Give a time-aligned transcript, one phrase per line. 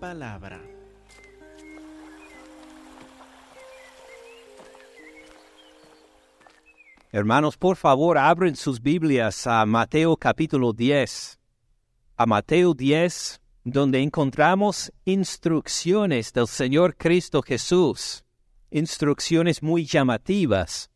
[0.00, 0.60] palabra.
[7.12, 11.38] Hermanos, por favor, abren sus Biblias a Mateo capítulo 10.
[12.16, 18.24] A Mateo 10, donde encontramos instrucciones del Señor Cristo Jesús,
[18.70, 20.90] instrucciones muy llamativas.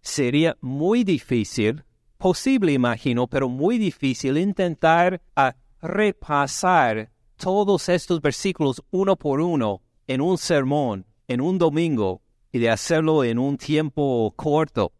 [0.00, 1.84] Sería muy difícil,
[2.16, 10.20] posible imagino, pero muy difícil intentar a repasar todos estos versículos uno por uno en
[10.20, 14.92] un sermón, en un domingo, y de hacerlo en un tiempo corto.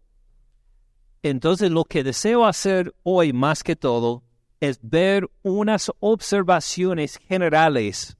[1.22, 4.24] Entonces lo que deseo hacer hoy más que todo
[4.60, 8.16] es ver unas observaciones generales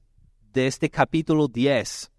[0.53, 2.11] de este capítulo 10.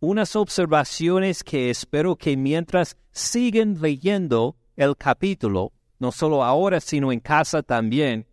[0.00, 7.20] Unas observaciones que espero que mientras siguen leyendo el capítulo, no solo ahora, sino en
[7.20, 8.26] casa también,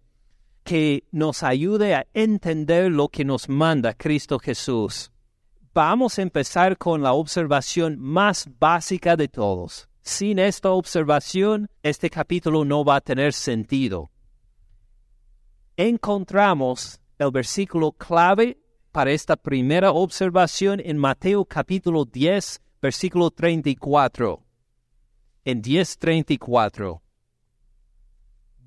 [0.69, 5.11] que nos ayude a entender lo que nos manda Cristo Jesús.
[5.73, 9.89] Vamos a empezar con la observación más básica de todos.
[10.03, 14.11] Sin esta observación, este capítulo no va a tener sentido.
[15.75, 18.59] Encontramos el versículo clave
[18.91, 24.43] para esta primera observación en Mateo capítulo 10, versículo 34.
[25.45, 27.01] En 10:34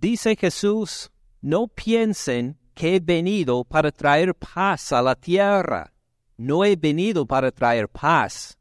[0.02, 1.11] dice Jesús,
[1.42, 5.92] no piensen que he venido para traer paz a la tierra.
[6.36, 8.58] No he venido para traer paz,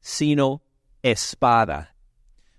[0.00, 0.62] sino
[1.02, 1.94] espada.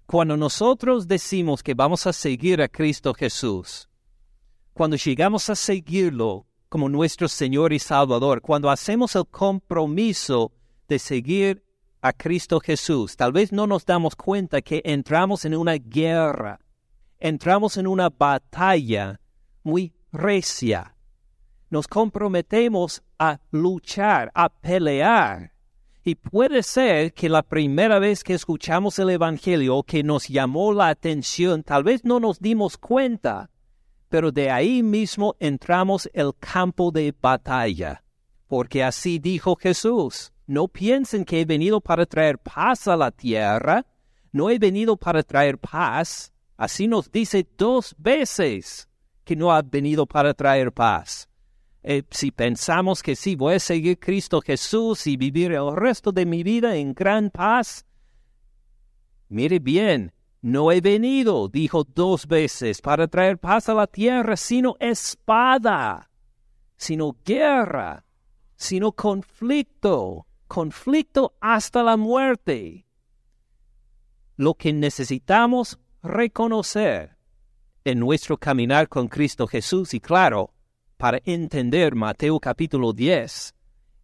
[0.06, 3.90] Cuando nosotros decimos que vamos a seguir a Cristo Jesús,
[4.73, 10.54] cuando llegamos a seguirlo como nuestro Señor y Salvador, cuando hacemos el compromiso
[10.88, 11.64] de seguir
[12.02, 16.60] a Cristo Jesús, tal vez no nos damos cuenta que entramos en una guerra,
[17.20, 19.20] entramos en una batalla
[19.67, 20.95] muy recia.
[21.70, 25.52] Nos comprometemos a luchar, a pelear
[26.05, 30.88] y puede ser que la primera vez que escuchamos el Evangelio que nos llamó la
[30.88, 33.50] atención, tal vez no nos dimos cuenta,
[34.08, 38.05] pero de ahí mismo entramos el campo de batalla.
[38.48, 43.86] Porque así dijo Jesús, no piensen que he venido para traer paz a la tierra,
[44.32, 46.32] no he venido para traer paz.
[46.55, 48.86] Así nos dice dos veces
[49.27, 51.27] que no ha venido para traer paz.
[51.83, 56.26] Eh, si pensamos que sí, voy a seguir Cristo Jesús y vivir el resto de
[56.26, 57.86] mi vida en gran paz,
[59.27, 64.77] mire bien, no he venido, dijo dos veces, para traer paz a la tierra, sino
[64.80, 66.10] espada,
[66.77, 68.05] sino guerra,
[68.55, 72.86] sino conflicto, conflicto hasta la muerte.
[74.37, 77.17] Lo que necesitamos reconocer
[77.87, 80.53] en nuestro caminar con Cristo Jesús y claro,
[80.98, 83.55] para entender Mateo capítulo 10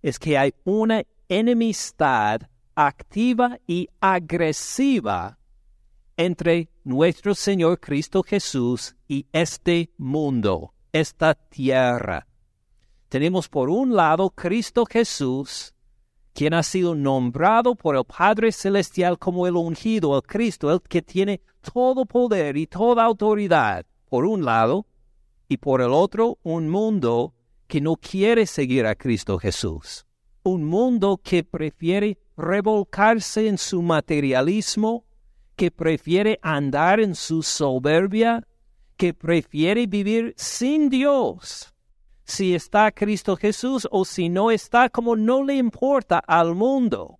[0.01, 2.43] es que hay una enemistad
[2.75, 5.37] activa y agresiva
[6.15, 12.25] entre nuestro Señor Cristo Jesús y este mundo, esta tierra.
[13.09, 15.72] Tenemos por un lado Cristo Jesús,
[16.33, 21.01] quien ha sido nombrado por el Padre Celestial como el ungido, el Cristo, el que
[21.01, 21.41] tiene
[21.73, 24.85] todo poder y toda autoridad, por un lado,
[25.47, 27.33] y por el otro un mundo
[27.67, 30.05] que no quiere seguir a Cristo Jesús.
[30.43, 35.05] Un mundo que prefiere revolcarse en su materialismo,
[35.55, 38.45] que prefiere andar en su soberbia,
[38.97, 41.72] que prefiere vivir sin Dios.
[42.25, 47.19] Si está Cristo Jesús o si no está, como no le importa al mundo.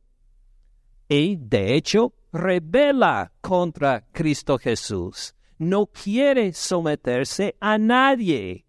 [1.10, 8.66] Y de hecho, rebela contra Cristo Jesús no quiere someterse a nadie.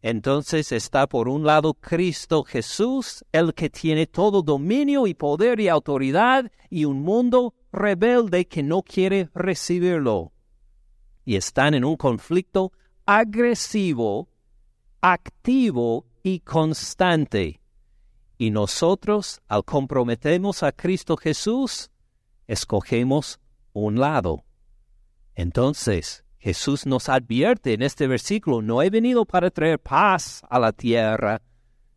[0.00, 5.68] Entonces está por un lado Cristo Jesús, el que tiene todo dominio y poder y
[5.68, 10.32] autoridad, y un mundo rebelde que no quiere recibirlo.
[11.24, 12.72] Y están en un conflicto
[13.06, 14.28] agresivo,
[15.00, 17.60] activo y constante.
[18.36, 21.90] Y nosotros, al comprometernos a Cristo Jesús,
[22.46, 23.40] escogemos
[23.72, 24.44] un lado.
[25.34, 30.72] Entonces, Jesús nos advierte en este versículo, no he venido para traer paz a la
[30.72, 31.42] tierra,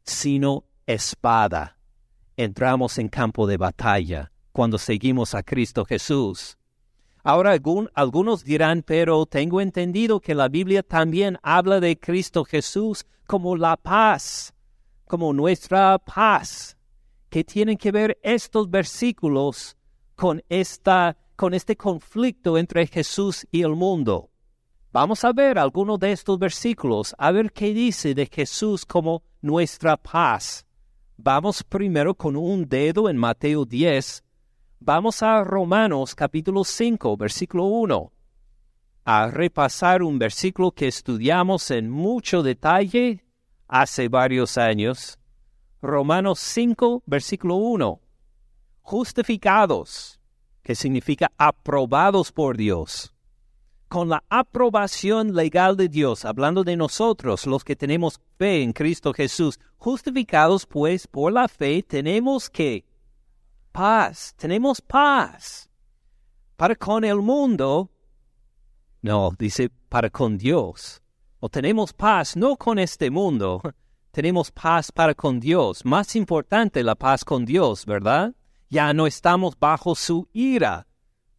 [0.03, 1.77] sino espada.
[2.37, 6.57] Entramos en campo de batalla cuando seguimos a Cristo Jesús.
[7.23, 7.57] Ahora
[7.93, 13.77] algunos dirán, pero tengo entendido que la Biblia también habla de Cristo Jesús como la
[13.77, 14.53] paz,
[15.05, 16.77] como nuestra paz.
[17.29, 19.77] ¿Qué tienen que ver estos versículos
[20.15, 24.29] con esta con este conflicto entre Jesús y el mundo.
[24.91, 29.97] Vamos a ver algunos de estos versículos, a ver qué dice de Jesús como nuestra
[29.97, 30.67] paz.
[31.17, 34.23] Vamos primero con un dedo en Mateo 10.
[34.83, 38.11] Vamos a Romanos capítulo 5, versículo 1.
[39.05, 43.23] A repasar un versículo que estudiamos en mucho detalle
[43.67, 45.19] hace varios años.
[45.83, 48.01] Romanos 5, versículo 1.
[48.81, 50.19] Justificados,
[50.63, 53.13] que significa aprobados por Dios.
[53.87, 59.13] Con la aprobación legal de Dios, hablando de nosotros, los que tenemos fe en Cristo
[59.13, 62.83] Jesús, justificados pues por la fe, tenemos que
[63.71, 65.69] paz, tenemos paz.
[66.55, 67.89] Para con el mundo,
[69.01, 71.01] no, dice para con Dios.
[71.39, 73.61] O tenemos paz no con este mundo,
[74.11, 75.83] tenemos paz para con Dios.
[75.85, 78.35] Más importante la paz con Dios, ¿verdad?
[78.69, 80.87] Ya no estamos bajo su ira.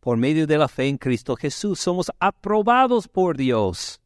[0.00, 4.00] Por medio de la fe en Cristo Jesús somos aprobados por Dios.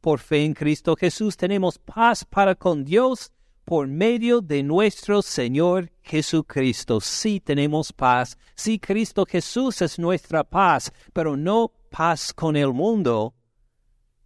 [0.00, 3.32] Por fe en Cristo Jesús tenemos paz para con Dios
[3.70, 7.00] por medio de nuestro Señor Jesucristo.
[7.00, 8.36] Sí tenemos paz.
[8.56, 13.32] Sí, Cristo Jesús es nuestra paz, pero no paz con el mundo,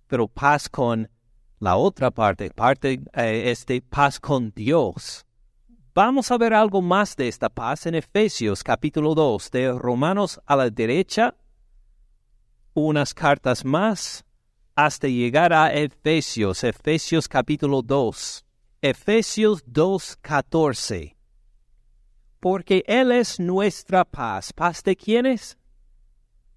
[0.06, 1.10] pero paz con
[1.60, 5.26] la otra parte, parte eh, este paz con Dios.
[5.92, 10.56] Vamos a ver algo más de esta paz en Efesios capítulo 2, de Romanos a
[10.56, 11.36] la derecha,
[12.72, 14.24] unas cartas más,
[14.74, 18.43] hasta llegar a Efesios, Efesios capítulo 2,
[18.86, 21.16] Efesios 2, 14.
[22.38, 24.52] Porque Él es nuestra paz.
[24.52, 25.56] ¿Paz de quiénes?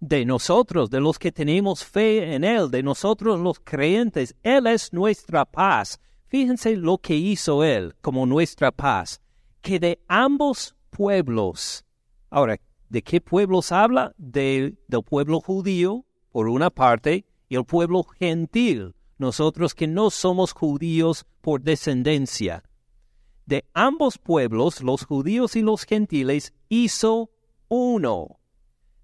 [0.02, 4.36] de nosotros, de los que tenemos fe en Él, de nosotros los creyentes.
[4.44, 6.02] Él es nuestra paz.
[6.28, 9.22] Fíjense lo que hizo Él como nuestra paz,
[9.62, 11.86] que de ambos pueblos.
[12.30, 12.58] Ahora,
[12.90, 14.14] ¿de qué pueblos habla?
[14.18, 16.04] del pueblo judío,
[16.34, 22.64] por una parte, y el pueblo gentil, nosotros que no somos judíos por descendencia.
[23.46, 27.30] De ambos pueblos, los judíos y los gentiles, hizo
[27.70, 28.38] uno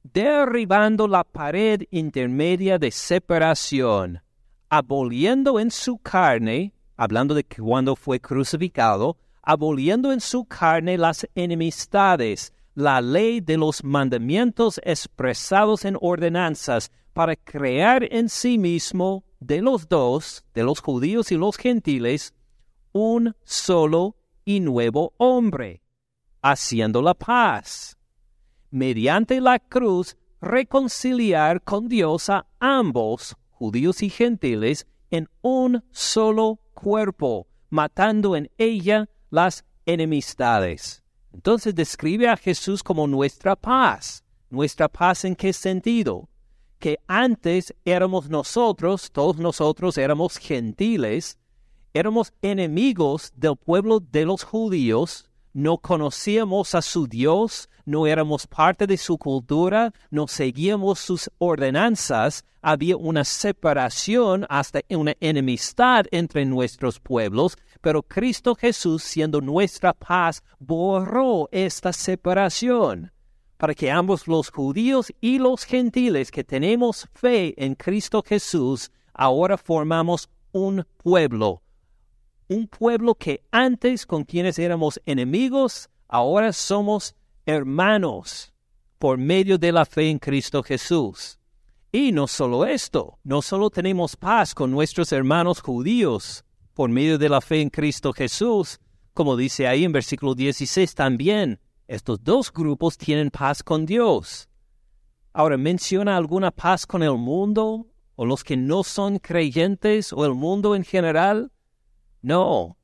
[0.04, 4.22] derribando la pared intermedia de separación,
[4.70, 12.54] aboliendo en su carne, hablando de cuando fue crucificado, aboliendo en su carne las enemistades,
[12.76, 19.88] la ley de los mandamientos expresados en ordenanzas, para crear en sí mismo de los
[19.88, 22.34] dos, de los judíos y los gentiles,
[22.92, 25.82] un solo y nuevo hombre,
[26.42, 27.98] haciendo la paz
[28.74, 37.48] mediante la cruz, reconciliar con Dios a ambos, judíos y gentiles, en un solo cuerpo,
[37.70, 41.04] matando en ella las enemistades.
[41.32, 44.24] Entonces describe a Jesús como nuestra paz.
[44.50, 46.30] ¿Nuestra paz en qué sentido?
[46.84, 51.38] Que antes éramos nosotros, todos nosotros éramos gentiles,
[51.94, 58.86] éramos enemigos del pueblo de los judíos, no conocíamos a su Dios, no éramos parte
[58.86, 67.00] de su cultura, no seguíamos sus ordenanzas, había una separación hasta una enemistad entre nuestros
[67.00, 73.14] pueblos, pero Cristo Jesús, siendo nuestra paz, borró esta separación
[73.58, 79.58] para que ambos los judíos y los gentiles que tenemos fe en Cristo Jesús, ahora
[79.58, 81.62] formamos un pueblo,
[82.48, 88.54] un pueblo que antes con quienes éramos enemigos, ahora somos hermanos
[89.00, 91.40] por medio de la fe en Cristo Jesús.
[91.92, 96.44] Y no solo esto, no solo tenemos paz con nuestros hermanos judíos
[96.74, 98.80] por medio de la fe en Cristo Jesús,
[99.14, 104.48] como dice ahí en versículo 16 también, estos dos grupos tienen paz con Dios.
[105.34, 110.36] Ahora, ¿menciona alguna paz con el mundo o los que no son creyentes o el
[110.36, 111.52] mundo en general?
[112.22, 112.78] No,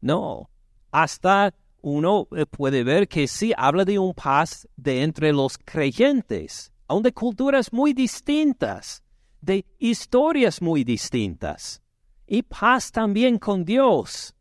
[0.00, 0.50] no.
[0.90, 6.72] Hasta uno eh, puede ver que sí habla de un paz de entre los creyentes,
[6.88, 9.04] aun de culturas muy distintas,
[9.40, 11.82] de historias muy distintas,
[12.26, 14.34] y paz también con Dios.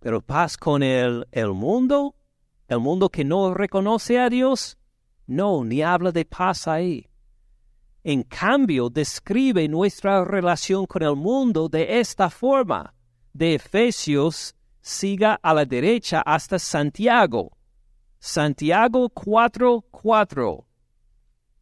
[0.00, 2.15] Pero paz con el, el mundo,
[2.68, 4.78] el mundo que no reconoce a Dios,
[5.26, 7.06] no, ni habla de paz ahí.
[8.04, 12.94] En cambio, describe nuestra relación con el mundo de esta forma
[13.32, 17.56] de Efesios siga a la derecha hasta Santiago.
[18.18, 20.64] Santiago 4:4.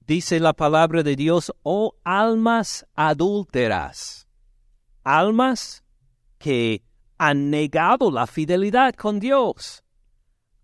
[0.06, 4.28] Dice la palabra de Dios, oh almas adúlteras,
[5.02, 5.82] almas
[6.38, 6.82] que
[7.16, 9.83] han negado la fidelidad con Dios,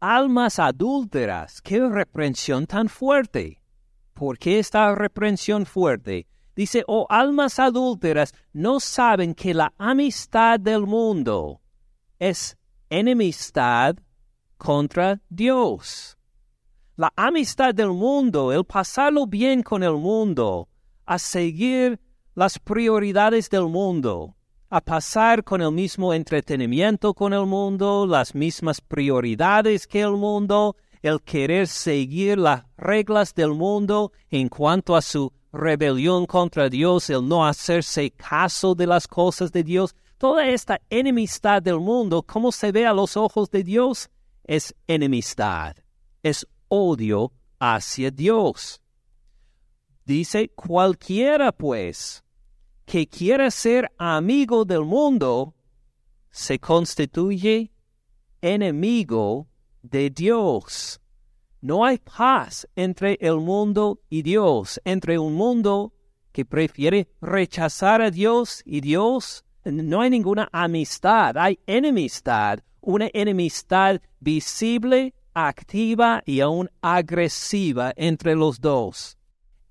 [0.01, 3.63] almas adúlteras, qué reprensión tan fuerte.
[4.15, 6.27] ¿Por qué esta reprensión fuerte?
[6.57, 11.61] Dice, oh almas adúlteras, no saben que la amistad del mundo
[12.19, 13.97] es enemistad
[14.59, 16.19] contra Dios.
[16.97, 20.69] La amistad del mundo, el pasarlo bien con el mundo,
[21.07, 21.99] a seguir
[22.35, 24.37] las prioridades del mundo,
[24.71, 30.77] a pasar con el mismo entretenimiento con el mundo, las mismas prioridades que el mundo,
[31.03, 37.27] el querer seguir las reglas del mundo en cuanto a su rebelión contra Dios, el
[37.27, 42.71] no hacerse caso de las cosas de Dios, toda esta enemistad del mundo, ¿cómo se
[42.71, 44.09] ve a los ojos de Dios?
[44.45, 45.75] Es enemistad,
[46.23, 48.81] es odio hacia Dios.
[50.05, 52.23] Dice, cualquiera pues
[52.91, 55.55] que quiera ser amigo del mundo,
[56.29, 57.71] se constituye
[58.43, 59.47] enemigo
[59.81, 61.01] de Dios.
[61.61, 65.93] No hay paz entre el mundo y Dios, entre un mundo
[66.33, 69.45] que prefiere rechazar a Dios y Dios.
[69.65, 78.61] No hay ninguna amistad, hay enemistad, una enemistad visible, activa y aún agresiva entre los
[78.61, 79.17] dos.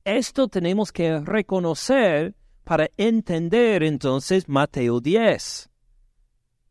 [0.06, 2.39] Esto tenemos que reconocer
[2.70, 5.72] para entender entonces Mateo 10.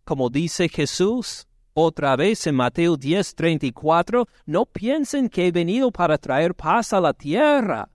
[0.05, 6.17] Como dice Jesús, otra vez en Mateo 10, 34, no piensen que he venido para
[6.17, 7.91] traer paz a la tierra.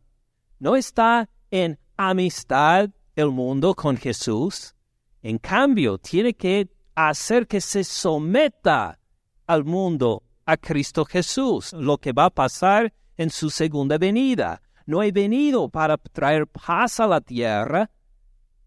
[0.60, 4.75] No está en amistad el mundo con Jesús.
[5.22, 9.00] En cambio, tiene que hacer que se someta
[9.48, 14.62] al mundo a Cristo Jesús, lo que va a pasar en su segunda venida.
[14.85, 17.89] No he venido para traer paz a la tierra,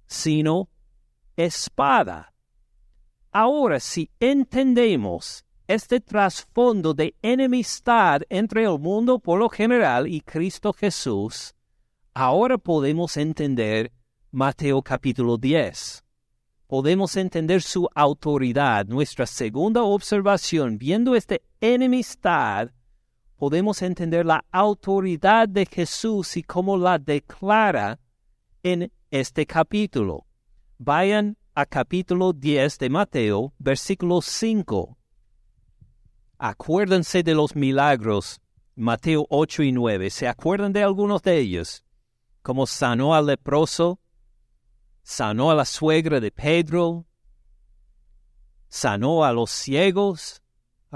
[0.06, 0.68] sino
[1.36, 2.32] espada.
[3.32, 10.72] Ahora, si entendemos este trasfondo de enemistad entre el mundo por lo general y Cristo
[10.72, 11.54] Jesús,
[12.14, 13.92] ahora podemos entender
[14.30, 16.02] Mateo capítulo 10.
[16.66, 18.86] Podemos entender su autoridad.
[18.86, 22.70] Nuestra segunda observación, viendo esta enemistad,
[23.36, 27.98] podemos entender la autoridad de Jesús y cómo la declara
[28.62, 30.26] en este capítulo.
[30.78, 34.96] Vayan a capítulo 10 de Mateo, versículo 5.
[36.38, 38.40] Acuérdense de los milagros,
[38.74, 40.10] Mateo 8 y 9.
[40.10, 41.84] ¿Se acuerdan de algunos de ellos?
[42.42, 44.00] Como sanó al leproso,
[45.02, 47.06] sanó a la suegra de Pedro,
[48.68, 50.42] sanó a los ciegos,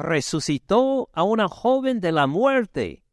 [0.03, 3.05] resucitó a una joven de la muerte.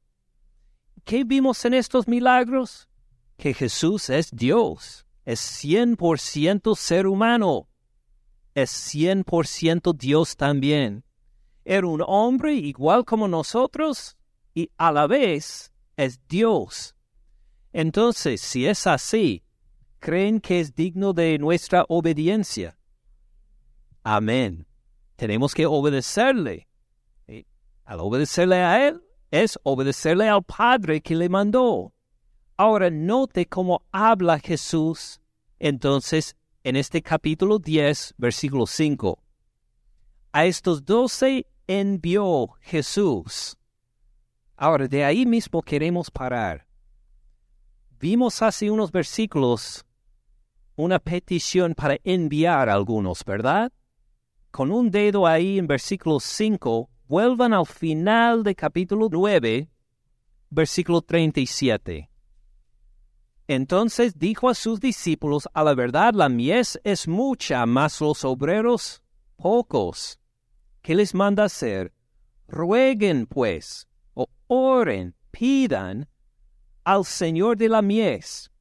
[1.03, 2.89] ¿Qué vimos en estos milagros?
[3.37, 7.67] Que Jesús es Dios es 100% ser humano,
[8.55, 11.03] es 100% Dios también.
[11.65, 14.15] Era un hombre igual como nosotros
[14.53, 16.95] y a la vez es Dios.
[17.73, 19.43] Entonces, si es así,
[19.99, 22.79] ¿creen que es digno de nuestra obediencia?
[24.03, 24.65] Amén.
[25.17, 26.66] Tenemos que obedecerle.
[27.87, 29.01] Al obedecerle a Él,
[29.31, 31.93] es obedecerle al Padre que le mandó.
[32.57, 35.21] Ahora note cómo habla Jesús
[35.57, 39.17] entonces en este capítulo 10, versículo 5.
[40.33, 43.57] A estos doce envió Jesús.
[44.57, 46.67] Ahora, de ahí mismo queremos parar.
[47.99, 49.85] Vimos hace unos versículos
[50.75, 53.71] una petición para enviar a algunos, ¿verdad?
[54.51, 59.69] Con un dedo ahí en versículo 5, vuelvan al final de capítulo 9,
[60.49, 62.09] versículo 37.
[63.47, 69.01] Entonces dijo a sus discípulos, a la verdad la mies es mucha, mas los obreros
[69.37, 70.19] pocos.
[70.81, 71.93] ¿Qué les manda hacer?
[72.47, 76.09] Rueguen, pues, o oren, pidan
[76.83, 78.51] al Señor de la mies.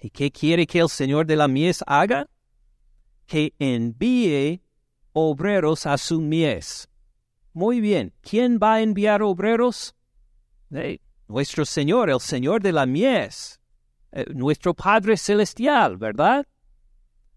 [0.00, 2.28] ¿Y qué quiere que el Señor de la mies haga?
[3.26, 4.62] Que envíe
[5.12, 6.88] obreros a su mies.
[7.56, 9.94] Muy bien, ¿quién va a enviar obreros?
[11.28, 13.60] nuestro Señor, el Señor de la mies.
[14.10, 16.44] Eh, nuestro Padre Celestial, ¿verdad?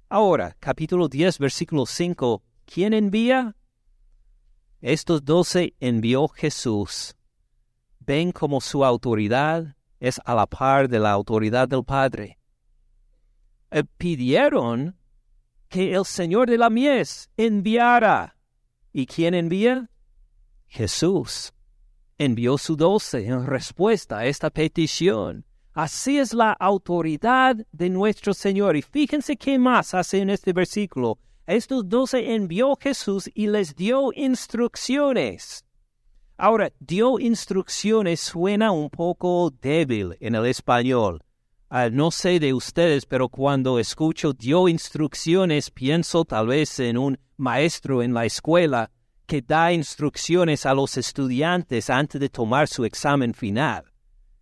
[0.09, 3.55] Ahora, capítulo 10, versículo 5, ¿quién envía?
[4.81, 7.15] Estos doce envió Jesús.
[7.99, 12.39] Ven como su autoridad es a la par de la autoridad del Padre.
[13.69, 14.97] Eh, pidieron
[15.69, 18.35] que el Señor de la mies enviara.
[18.91, 19.91] ¿Y quién envía?
[20.67, 21.53] Jesús.
[22.17, 25.45] Envió su doce en respuesta a esta petición.
[25.73, 28.75] Así es la autoridad de nuestro Señor.
[28.75, 31.19] Y fíjense qué más hace en este versículo.
[31.45, 35.63] Estos doce envió Jesús y les dio instrucciones.
[36.35, 41.23] Ahora, dio instrucciones suena un poco débil en el español.
[41.69, 47.19] Ah, no sé de ustedes, pero cuando escucho dio instrucciones, pienso tal vez en un
[47.37, 48.89] maestro en la escuela
[49.27, 53.83] que da instrucciones a los estudiantes antes de tomar su examen final.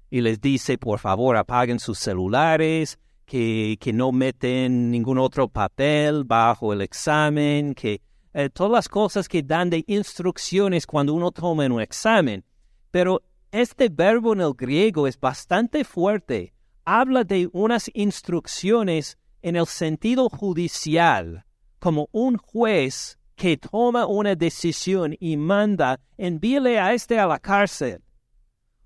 [0.10, 6.24] Y les dice, por favor, apaguen sus celulares, que, que no meten ningún otro papel
[6.24, 8.02] bajo el examen, que
[8.34, 12.46] eh, todas las cosas que dan de instrucciones cuando uno toma un examen.
[12.92, 19.66] Pero este verbo en el griego es bastante fuerte habla de unas instrucciones en el
[19.66, 21.46] sentido judicial,
[21.80, 28.02] como un juez que toma una decisión y manda envíele a este a la cárcel,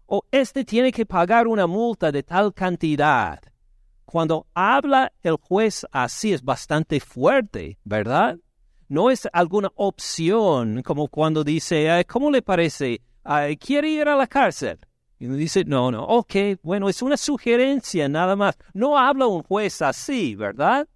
[0.06, 3.40] o este tiene que pagar una multa de tal cantidad.
[4.06, 8.38] Cuando habla el juez así es bastante fuerte, ¿verdad?
[8.88, 13.02] No es alguna opción como cuando dice, ¿cómo le parece?
[13.60, 14.80] ¿Quiere ir a la cárcel?
[15.20, 18.58] Y dice, no, no, ok, bueno, es una sugerencia nada más.
[18.74, 20.88] No habla un juez así, ¿verdad?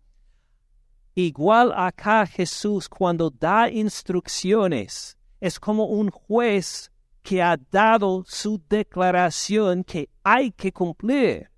[1.16, 6.92] Igual acá Jesús cuando da instrucciones, es como un juez
[7.22, 11.52] que ha dado su declaración que hay que cumplir.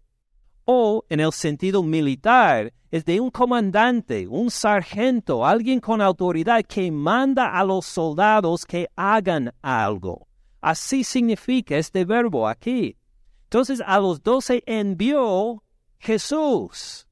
[0.65, 6.91] O en el sentido militar, es de un comandante, un sargento, alguien con autoridad que
[6.91, 10.27] manda a los soldados que hagan algo.
[10.61, 12.97] Así significa este verbo aquí.
[13.43, 15.63] Entonces a los doce envió
[15.99, 17.07] Jesús.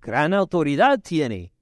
[0.00, 1.52] Gran autoridad tiene.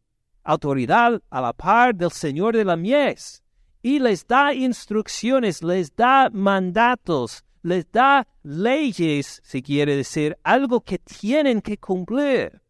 [0.49, 3.43] Autoridad a la par del Señor de la mies.
[3.83, 10.99] Y les da instrucciones, les da mandatos, les da leyes, si quiere decir, algo que
[10.99, 12.63] tienen que cumplir.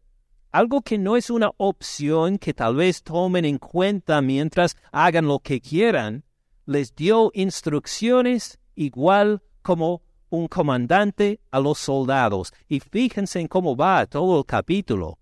[0.51, 5.39] Algo que no es una opción que tal vez tomen en cuenta mientras hagan lo
[5.39, 6.25] que quieran.
[6.65, 12.51] Les dio instrucciones igual como un comandante a los soldados.
[12.67, 15.17] Y fíjense en cómo va todo el capítulo.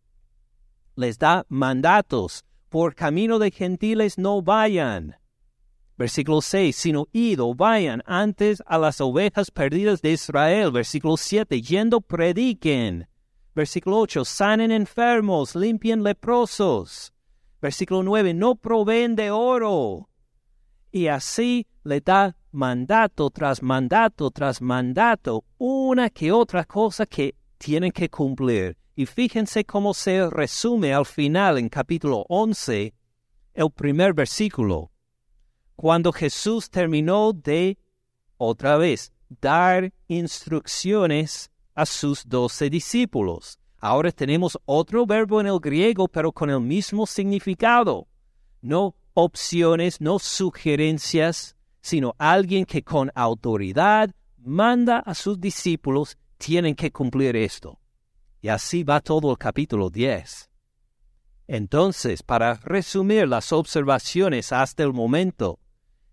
[0.95, 2.46] Les da mandatos.
[2.69, 5.15] Por camino de gentiles no vayan.
[5.97, 10.71] Versículo 6, sino ido, vayan antes a las ovejas perdidas de Israel.
[10.71, 13.07] Versículo 7, yendo prediquen.
[13.55, 17.13] Versículo 8, sanen enfermos, limpien leprosos.
[17.61, 20.09] Versículo 9, no proveen de oro.
[20.91, 27.91] Y así le da mandato tras mandato tras mandato, una que otra cosa que tienen
[27.91, 28.77] que cumplir.
[28.97, 32.95] Y fíjense cómo se resume al final en capítulo 11,
[33.53, 34.89] el primer versículo.
[35.75, 37.77] Cuando Jesús terminó de,
[38.37, 43.59] otra vez, dar instrucciones a sus doce discípulos.
[43.77, 48.07] Ahora tenemos otro verbo en el griego, pero con el mismo significado.
[48.61, 56.91] No opciones, no sugerencias, sino alguien que con autoridad manda a sus discípulos, tienen que
[56.91, 57.79] cumplir esto.
[58.47, 60.49] Y así va todo el capítulo 10.
[61.49, 65.59] Entonces, para resumir las observaciones hasta el momento,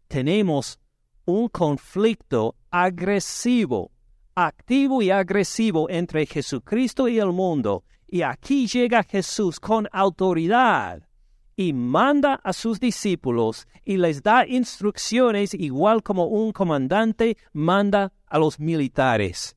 [0.09, 0.81] tenemos
[1.27, 3.92] un conflicto agresivo,
[4.35, 7.85] activo y agresivo entre Jesucristo y el mundo.
[8.09, 11.09] Y aquí llega Jesús con autoridad
[11.55, 18.40] y manda a sus discípulos y les da instrucciones igual como un comandante manda a
[18.40, 19.57] los militares.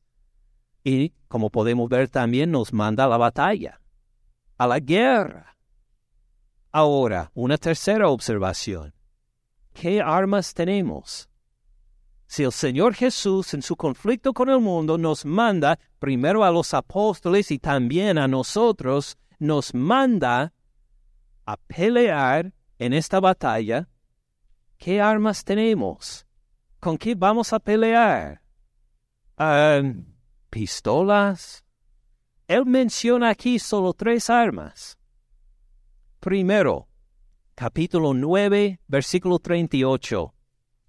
[0.83, 3.81] Y como podemos ver también nos manda a la batalla,
[4.57, 5.57] a la guerra.
[6.71, 8.93] Ahora, una tercera observación.
[9.73, 11.29] ¿Qué armas tenemos?
[12.27, 16.73] Si el Señor Jesús en su conflicto con el mundo nos manda, primero a los
[16.73, 20.53] apóstoles y también a nosotros, nos manda
[21.45, 23.87] a pelear en esta batalla,
[24.77, 26.27] ¿qué armas tenemos?
[26.79, 28.41] ¿Con qué vamos a pelear?
[30.49, 31.63] ¿Pistolas?
[32.47, 34.97] Él menciona aquí solo tres armas.
[36.19, 36.88] Primero,
[37.55, 40.33] capítulo 9, versículo 38.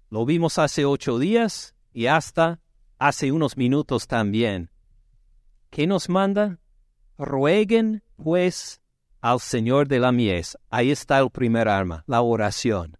[0.09, 2.61] Lo vimos hace ocho días y hasta
[2.97, 4.71] hace unos minutos también.
[5.69, 6.59] ¿Qué nos manda?
[7.17, 8.81] Rueguen, pues,
[9.21, 10.57] al Señor de la mies.
[10.69, 12.97] Ahí está el primer arma, la oración.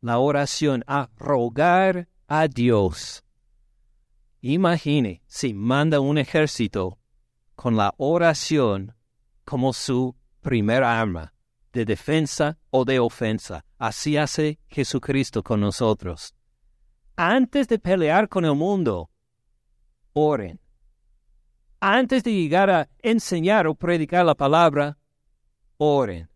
[0.00, 3.21] La oración a rogar a Dios.
[4.42, 6.98] Imagine si manda un ejército
[7.54, 8.94] con la oración
[9.44, 11.32] como su primer arma
[11.72, 13.64] de defensa o de ofensa.
[13.78, 16.34] Así hace Jesucristo con nosotros.
[17.16, 19.10] Antes de pelear con el mundo,
[20.12, 20.62] oren
[21.84, 24.96] antes de llegar a enseñar o predicar la palabra,
[25.78, 26.28] oren.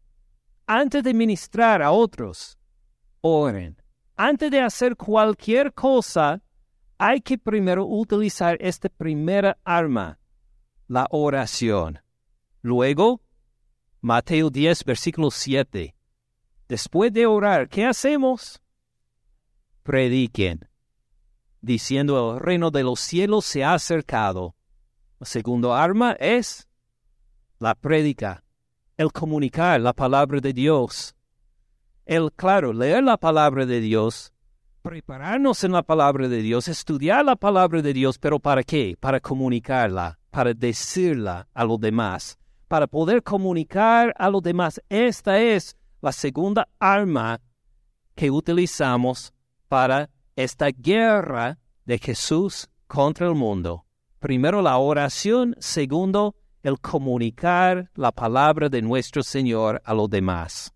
[0.67, 2.59] Antes de ministrar a otros,
[3.21, 3.81] oren.
[4.17, 6.43] Antes de hacer cualquier cosa,
[6.99, 10.19] hay que primero utilizar esta primera arma,
[10.89, 12.01] la oración.
[12.63, 13.21] Luego,
[14.01, 15.95] Mateo 10, versículo 7.
[16.69, 18.61] Después de orar, ¿qué hacemos?
[19.83, 20.69] Prediquen,
[21.61, 24.57] diciendo el reino de los cielos se ha acercado.
[25.21, 26.69] El segundo arma es
[27.59, 28.45] la prédica,
[28.97, 31.15] el comunicar la palabra de Dios.
[32.05, 34.33] El, claro, leer la palabra de Dios,
[34.87, 38.97] prepararnos en la palabra de Dios, estudiar la palabra de Dios, pero ¿para qué?
[39.01, 44.81] Para comunicarla, para decirla a los demás, para poder comunicar a los demás.
[44.89, 47.41] Esta es la segunda arma
[48.15, 49.33] que utilizamos
[49.67, 53.87] para esta guerra de Jesús contra el mundo.
[54.21, 60.73] Primero la oración, segundo el comunicar la palabra de nuestro Señor a los demás.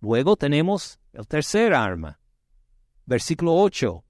[0.00, 2.18] Luego tenemos el tercer arma.
[3.06, 4.04] Versículo 8.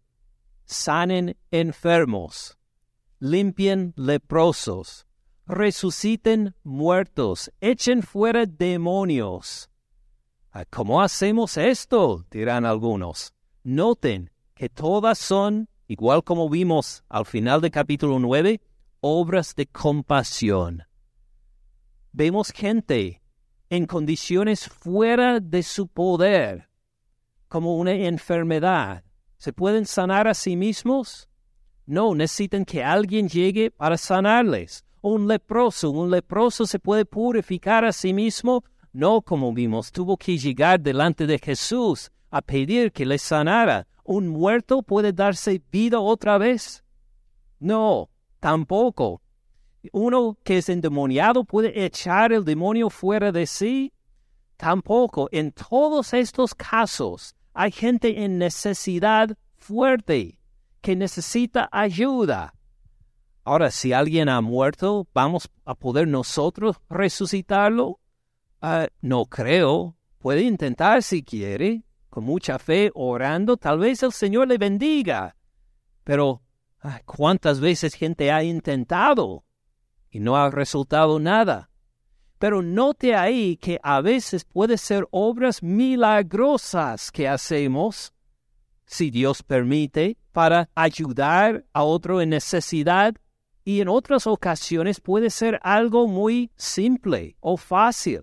[0.64, 2.58] Sanen enfermos,
[3.20, 5.06] limpien leprosos,
[5.46, 9.70] resuciten muertos, echen fuera demonios.
[10.50, 12.24] Ah, ¿Cómo hacemos esto?
[12.30, 13.34] dirán algunos.
[13.62, 18.60] Noten que todas son, igual como vimos al final del capítulo 9,
[19.00, 20.84] obras de compasión.
[22.12, 23.22] Vemos gente
[23.68, 26.70] en condiciones fuera de su poder,
[27.48, 29.04] como una enfermedad.
[29.36, 31.28] ¿Se pueden sanar a sí mismos?
[31.84, 34.84] No, necesitan que alguien llegue para sanarles.
[35.02, 38.64] Un leproso, un leproso se puede purificar a sí mismo
[38.96, 43.86] no, como vimos, tuvo que llegar delante de Jesús a pedir que le sanara.
[44.04, 46.82] ¿Un muerto puede darse vida otra vez?
[47.58, 48.08] No,
[48.40, 49.20] tampoco.
[49.92, 53.92] ¿Uno que es endemoniado puede echar el demonio fuera de sí?
[54.56, 55.28] Tampoco.
[55.30, 60.38] En todos estos casos hay gente en necesidad fuerte
[60.82, 62.52] que necesita ayuda.
[63.44, 67.98] Ahora, si alguien ha muerto, ¿vamos a poder nosotros resucitarlo?
[68.60, 69.96] Ah, no creo.
[70.18, 73.56] Puede intentar si quiere, con mucha fe, orando.
[73.56, 75.34] Tal vez el Señor le bendiga.
[76.04, 76.42] Pero,
[76.82, 79.44] ah, ¿cuántas veces gente ha intentado
[80.10, 81.70] y no ha resultado nada?
[82.38, 88.12] Pero note ahí que a veces puede ser obras milagrosas que hacemos,
[88.84, 93.14] si Dios permite, para ayudar a otro en necesidad
[93.64, 98.22] y en otras ocasiones puede ser algo muy simple o fácil.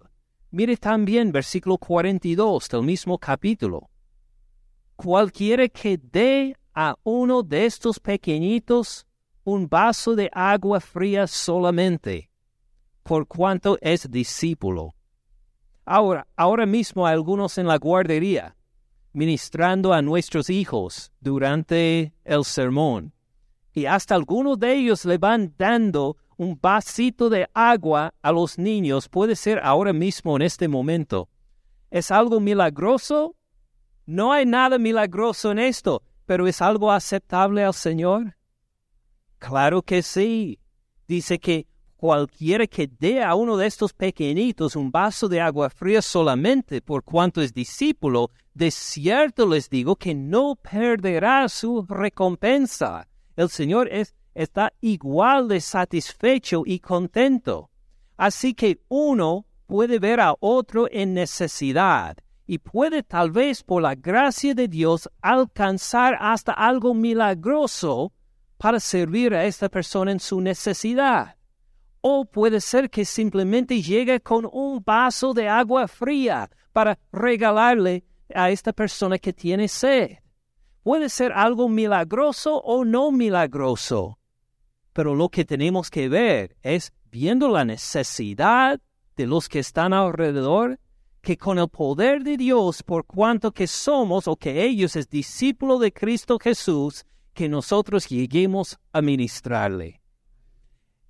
[0.51, 3.89] Mire también versículo 42 del mismo capítulo.
[4.95, 9.07] Cualquiera que dé a uno de estos pequeñitos
[9.43, 12.29] un vaso de agua fría solamente,
[13.03, 14.95] por cuanto es discípulo.
[15.85, 18.55] Ahora, ahora mismo algunos en la guardería,
[19.11, 23.13] ministrando a nuestros hijos durante el sermón,
[23.73, 29.09] y hasta algunos de ellos le van dando un vasito de agua a los niños
[29.09, 31.29] puede ser ahora mismo en este momento.
[31.91, 33.35] ¿Es algo milagroso?
[34.05, 38.35] No hay nada milagroso en esto, pero ¿es algo aceptable al Señor?
[39.37, 40.59] Claro que sí.
[41.07, 41.67] Dice que
[42.03, 47.01] cualquiera que dé a uno de estos pequeñitos un vaso de agua fría solamente por
[47.05, 53.07] cuanto es discípulo, de cierto les digo que no perderá su recompensa.
[53.37, 57.69] El Señor es está igual de satisfecho y contento.
[58.17, 63.95] Así que uno puede ver a otro en necesidad y puede tal vez por la
[63.95, 68.11] gracia de Dios alcanzar hasta algo milagroso
[68.57, 71.37] para servir a esta persona en su necesidad.
[72.05, 78.03] O puede ser que simplemente llegue con un vaso de agua fría para regalarle
[78.35, 80.17] a esta persona que tiene sed.
[80.83, 84.19] Puede ser algo milagroso o no milagroso.
[84.91, 88.81] Pero lo que tenemos que ver es, viendo la necesidad
[89.15, 90.81] de los que están alrededor,
[91.21, 95.79] que con el poder de Dios, por cuanto que somos o que ellos es discípulo
[95.79, 100.02] de Cristo Jesús, que nosotros lleguemos a ministrarle.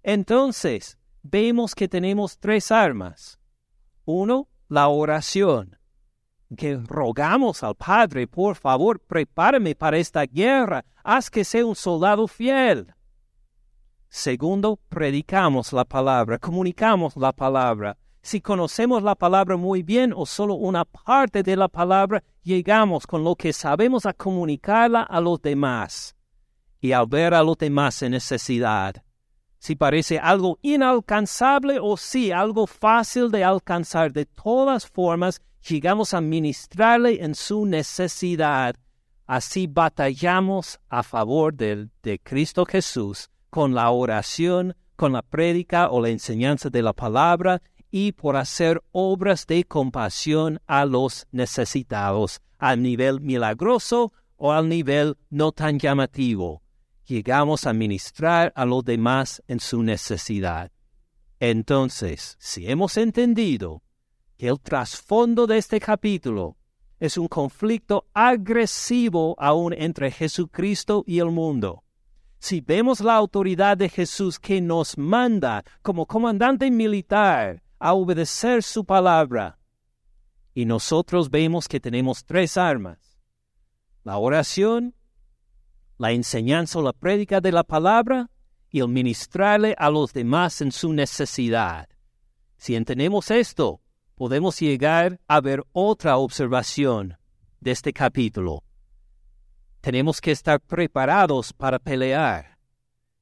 [0.03, 3.39] Entonces, vemos que tenemos tres armas.
[4.03, 5.77] Uno, la oración,
[6.57, 12.27] que rogamos al Padre, por favor, prepárame para esta guerra, haz que sea un soldado
[12.27, 12.93] fiel.
[14.09, 17.97] Segundo, predicamos la palabra, comunicamos la palabra.
[18.21, 23.23] Si conocemos la palabra muy bien o solo una parte de la palabra, llegamos con
[23.23, 26.15] lo que sabemos a comunicarla a los demás.
[26.79, 29.03] Y al ver a los demás en necesidad,
[29.63, 36.19] si parece algo inalcanzable o si algo fácil de alcanzar, de todas formas, llegamos a
[36.19, 38.76] ministrarle en su necesidad.
[39.26, 46.02] Así batallamos a favor de, de Cristo Jesús con la oración, con la prédica o
[46.02, 52.82] la enseñanza de la palabra y por hacer obras de compasión a los necesitados, al
[52.82, 56.62] nivel milagroso o al nivel no tan llamativo.
[57.05, 60.71] Llegamos a ministrar a los demás en su necesidad.
[61.39, 63.83] Entonces, si hemos entendido
[64.37, 66.57] que el trasfondo de este capítulo
[66.99, 71.83] es un conflicto agresivo aún entre Jesucristo y el mundo,
[72.39, 78.85] si vemos la autoridad de Jesús que nos manda como comandante militar a obedecer su
[78.85, 79.59] palabra.
[80.53, 83.19] Y nosotros vemos que tenemos tres armas.
[84.03, 84.95] La oración,
[86.03, 88.29] la enseñanza o la prédica de la palabra
[88.69, 91.87] y el ministrarle a los demás en su necesidad.
[92.57, 93.79] Si entendemos esto,
[94.15, 97.17] podemos llegar a ver otra observación
[97.61, 98.65] de este capítulo.
[99.79, 102.59] Tenemos que estar preparados para pelear.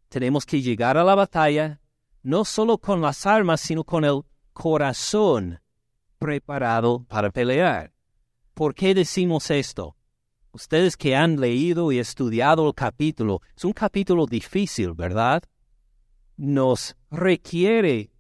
[0.09, 1.79] Tenemos que llegar a la batalla
[2.23, 5.61] no solo con las armas, sino con el corazón
[6.17, 7.93] preparado para pelear.
[8.55, 9.95] ¿Por qué decimos esto?
[10.53, 15.43] Ustedes que han leído y estudiado el capítulo, es un capítulo difícil, ¿verdad?
[16.35, 18.11] Nos requiere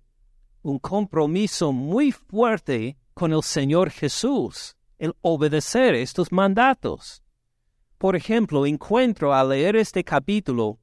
[0.61, 7.21] un compromiso muy fuerte con el Señor Jesús, el obedecer estos mandatos.
[7.97, 10.79] Por ejemplo, encuentro al leer este capítulo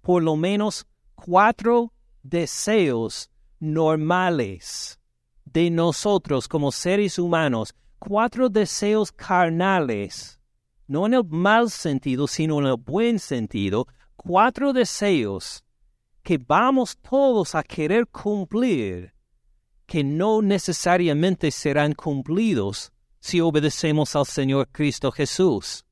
[0.00, 5.00] por lo menos cuatro deseos normales
[5.44, 10.40] de nosotros como seres humanos, cuatro deseos carnales,
[10.86, 15.64] no en el mal sentido, sino en el buen sentido, cuatro deseos
[16.22, 19.14] que vamos todos a querer cumplir,
[19.86, 25.84] que no necesariamente serán cumplidos si obedecemos al Señor Cristo Jesús.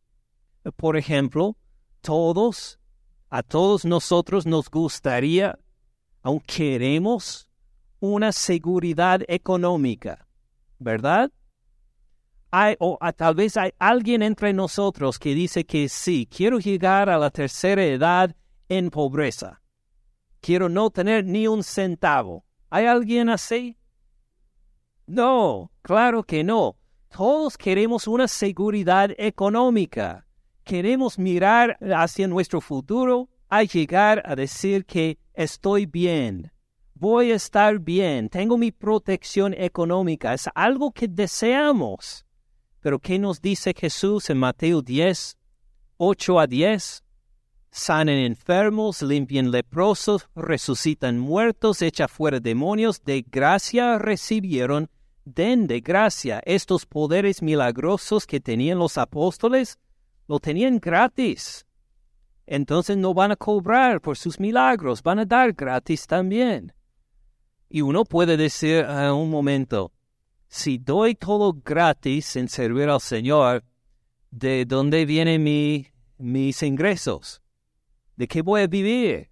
[0.76, 1.56] Por ejemplo,
[2.00, 2.78] todos,
[3.30, 5.58] a todos nosotros nos gustaría,
[6.22, 7.48] aun queremos,
[8.00, 10.26] una seguridad económica,
[10.78, 11.30] ¿verdad?
[12.50, 17.18] Hay, o tal vez hay alguien entre nosotros que dice que sí, quiero llegar a
[17.18, 18.34] la tercera edad
[18.68, 19.60] en pobreza.
[20.40, 22.44] Quiero no tener ni un centavo.
[22.70, 23.76] ¿Hay alguien así?
[25.06, 26.76] No, claro que no.
[27.08, 30.26] Todos queremos una seguridad económica.
[30.64, 36.50] Queremos mirar hacia nuestro futuro a llegar a decir que estoy bien,
[36.94, 42.25] voy a estar bien, tengo mi protección económica, es algo que deseamos.
[42.80, 45.36] Pero ¿qué nos dice Jesús en Mateo 10,
[45.96, 47.02] 8 a 10?
[47.70, 54.88] Sanen enfermos, limpian leprosos, resucitan muertos, echan fuera demonios, de gracia recibieron,
[55.24, 56.40] den de gracia.
[56.46, 59.78] Estos poderes milagrosos que tenían los apóstoles,
[60.26, 61.66] lo tenían gratis.
[62.46, 66.72] Entonces no van a cobrar por sus milagros, van a dar gratis también.
[67.68, 69.92] Y uno puede decir a un momento,
[70.48, 73.64] si doy todo gratis en servir al Señor,
[74.30, 75.42] ¿de dónde vienen
[76.18, 77.42] mis ingresos?
[78.16, 79.30] ¿De qué voy a vivir?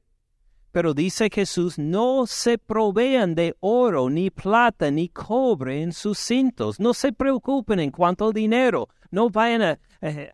[0.75, 6.81] Pero dice Jesús, no se provean de oro, ni plata, ni cobre en sus cintos.
[6.81, 8.89] No se preocupen en cuanto al dinero.
[9.13, 10.33] No vayan eh,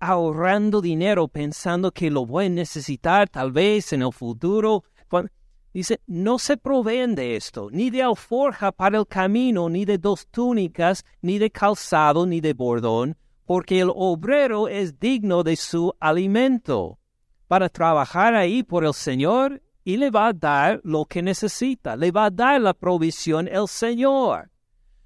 [0.00, 4.82] ahorrando dinero pensando que lo voy a necesitar tal vez en el futuro.
[5.72, 10.26] Dice, no se proveen de esto, ni de alforja para el camino, ni de dos
[10.26, 16.98] túnicas, ni de calzado, ni de bordón, porque el obrero es digno de su alimento,
[17.48, 22.10] para trabajar ahí por el Señor, y le va a dar lo que necesita, le
[22.10, 24.50] va a dar la provisión el Señor.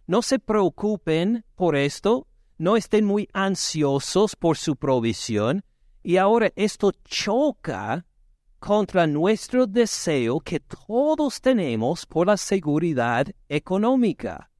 [0.06, 2.26] No se preocupen por esto,
[2.58, 5.64] no estén muy ansiosos por su provisión,
[6.02, 8.05] y ahora esto choca
[8.66, 14.50] contra nuestro deseo que todos tenemos por la seguridad económica.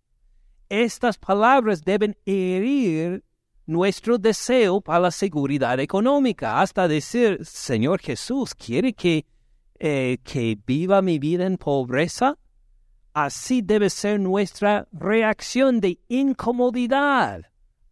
[0.69, 3.25] Estas palabras deben herir
[3.67, 9.27] nuestro deseo para la seguridad económica, hasta decir, Señor Jesús, ¿quiere que,
[9.81, 12.39] eh, que viva mi vida en pobreza?
[13.13, 17.43] Así debe ser nuestra reacción de incomodidad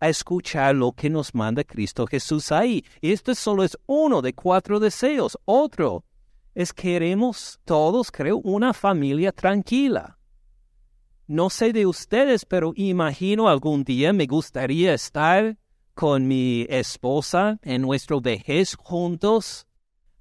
[0.04, 2.84] a escuchar lo que nos manda Cristo Jesús ahí.
[3.00, 5.38] Y esto solo es uno de cuatro deseos.
[5.46, 6.04] Otro
[6.54, 10.18] es queremos todos, creo, una familia tranquila.
[11.26, 15.56] No sé de ustedes, pero imagino algún día me gustaría estar
[15.94, 19.66] con mi esposa en nuestro vejez juntos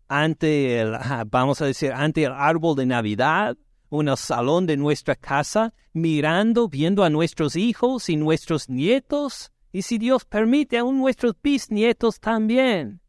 [0.08, 0.96] ante el,
[1.28, 3.58] vamos a decir, ante el árbol de Navidad
[3.92, 9.82] en el salón de nuestra casa, mirando, viendo a nuestros hijos y nuestros nietos y
[9.82, 13.02] si Dios permite, aún nuestros bisnietos también.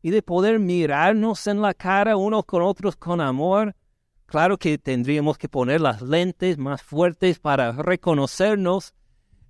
[0.00, 3.74] y de poder mirarnos en la cara unos con otros con amor.
[4.26, 8.94] Claro que tendríamos que poner las lentes más fuertes para reconocernos.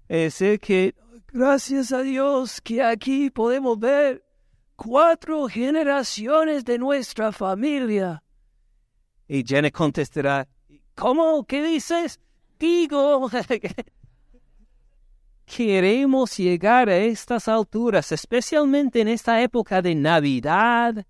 [0.09, 0.95] Es decir, que
[1.33, 4.25] gracias a Dios que aquí podemos ver
[4.75, 8.25] cuatro generaciones de nuestra familia.
[9.29, 10.49] Y Jenny contestará,
[10.95, 11.45] ¿cómo?
[11.45, 12.19] ¿Qué dices?
[12.59, 13.31] Digo,
[15.49, 21.07] queremos llegar a estas alturas, especialmente en esta época de Navidad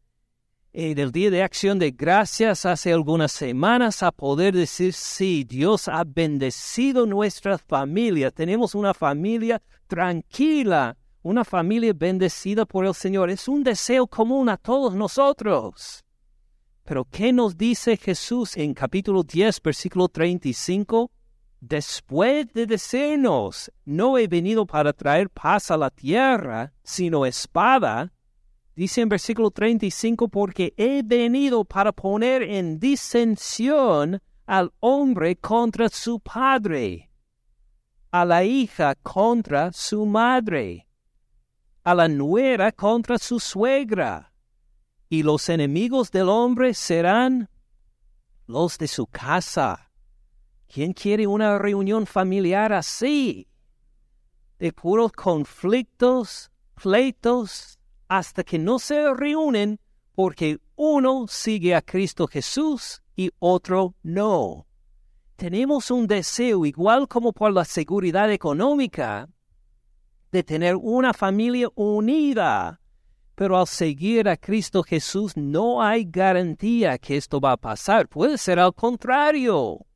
[0.73, 5.89] y del Día de Acción de Gracias hace algunas semanas, a poder decir, sí, Dios
[5.89, 8.31] ha bendecido nuestra familia.
[8.31, 13.31] Tenemos una familia tranquila, una familia bendecida por el Señor.
[13.31, 16.05] Es un deseo común a todos nosotros.
[16.85, 21.11] Pero ¿qué nos dice Jesús en capítulo 10, versículo 35?
[21.61, 28.13] Después de decirnos, no he venido para traer paz a la tierra, sino espada,
[28.77, 36.21] dice en versículo 35, porque he venido para poner en disensión al hombre contra su
[36.21, 37.11] padre,
[38.13, 40.87] a la hija contra su madre,
[41.83, 44.33] a la nuera contra su suegra,
[45.09, 47.51] y los enemigos del hombre serán
[48.47, 49.88] los de su casa
[50.71, 53.49] ¿Quién quiere una reunión familiar así?
[54.59, 59.81] De puros conflictos, pleitos, hasta que no se reúnen
[60.15, 64.67] porque uno sigue a Cristo Jesús y otro no.
[65.37, 69.27] Tenemos un deseo, igual como por la seguridad económica,
[70.31, 72.79] de tener una familia unida.
[73.35, 78.07] Pero al seguir a Cristo Jesús no hay garantía que esto va a pasar.
[78.09, 79.88] Puede ser al contrario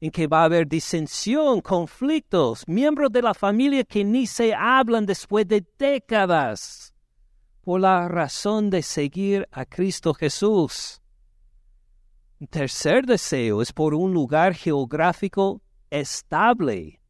[0.00, 5.06] en que va a haber disensión, conflictos, miembros de la familia que ni se hablan
[5.06, 6.94] después de décadas
[7.62, 11.02] por la razón de seguir a Cristo Jesús.
[12.40, 17.00] Un tercer deseo es por un lugar geográfico estable,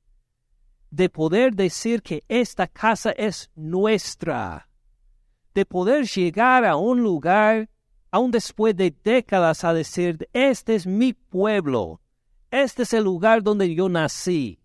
[0.91, 4.69] de poder decir que esta casa es nuestra,
[5.55, 7.69] de poder llegar a un lugar,
[8.11, 12.01] aun después de décadas, a decir, este es mi pueblo,
[12.51, 14.59] este es el lugar donde yo nací.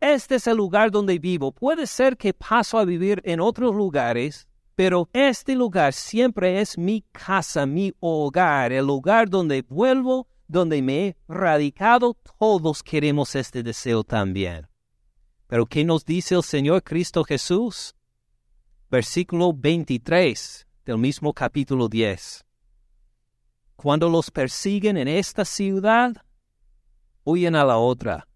[0.00, 1.52] Este es el lugar donde vivo.
[1.52, 7.04] Puede ser que paso a vivir en otros lugares, pero este lugar siempre es mi
[7.12, 12.16] casa, mi hogar, el lugar donde vuelvo, donde me he radicado.
[12.38, 14.66] Todos queremos este deseo también.
[15.46, 17.94] Pero ¿qué nos dice el Señor Cristo Jesús?
[18.90, 22.44] Versículo 23 del mismo capítulo 10.
[23.76, 26.23] Cuando los persiguen en esta ciudad,
[27.24, 28.28] huyen a la otra.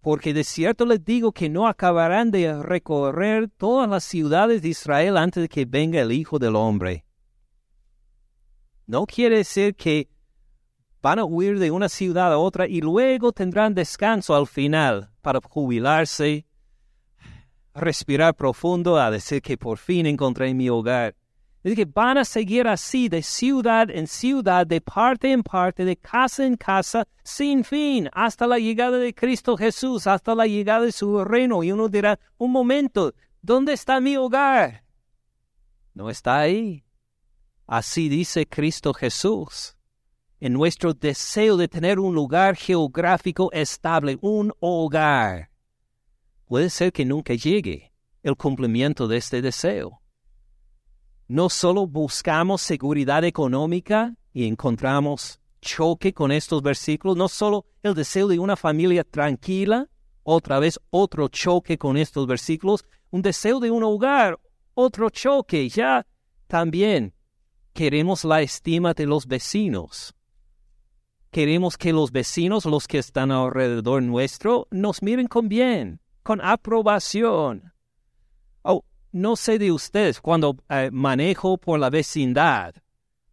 [0.00, 5.16] Porque de cierto les digo que no acabarán de recorrer todas las ciudades de Israel
[5.16, 7.04] antes de que venga el Hijo del Hombre.
[8.86, 10.08] No quiere decir que
[11.02, 15.40] van a huir de una ciudad a otra y luego tendrán descanso al final para
[15.42, 16.46] jubilarse,
[17.74, 21.14] respirar profundo, a decir que por fin encontré mi hogar.
[21.62, 25.96] Es que van a seguir así de ciudad en ciudad, de parte en parte, de
[25.96, 30.92] casa en casa, sin fin, hasta la llegada de Cristo Jesús, hasta la llegada de
[30.92, 31.62] su reino.
[31.62, 34.84] Y uno dirá, un momento, ¿dónde está mi hogar?
[35.92, 36.82] No está ahí.
[37.66, 39.76] Así dice Cristo Jesús.
[40.40, 45.50] En nuestro deseo de tener un lugar geográfico estable, un hogar,
[46.46, 47.92] puede ser que nunca llegue
[48.22, 50.00] el cumplimiento de este deseo
[51.30, 58.26] no solo buscamos seguridad económica y encontramos choque con estos versículos, no solo el deseo
[58.26, 59.88] de una familia tranquila,
[60.24, 64.40] otra vez otro choque con estos versículos, un deseo de un hogar,
[64.74, 66.04] otro choque, ya
[66.48, 67.14] también
[67.74, 70.16] queremos la estima de los vecinos.
[71.30, 77.72] Queremos que los vecinos, los que están alrededor nuestro, nos miren con bien, con aprobación.
[79.12, 82.76] No sé de ustedes, cuando eh, manejo por la vecindad,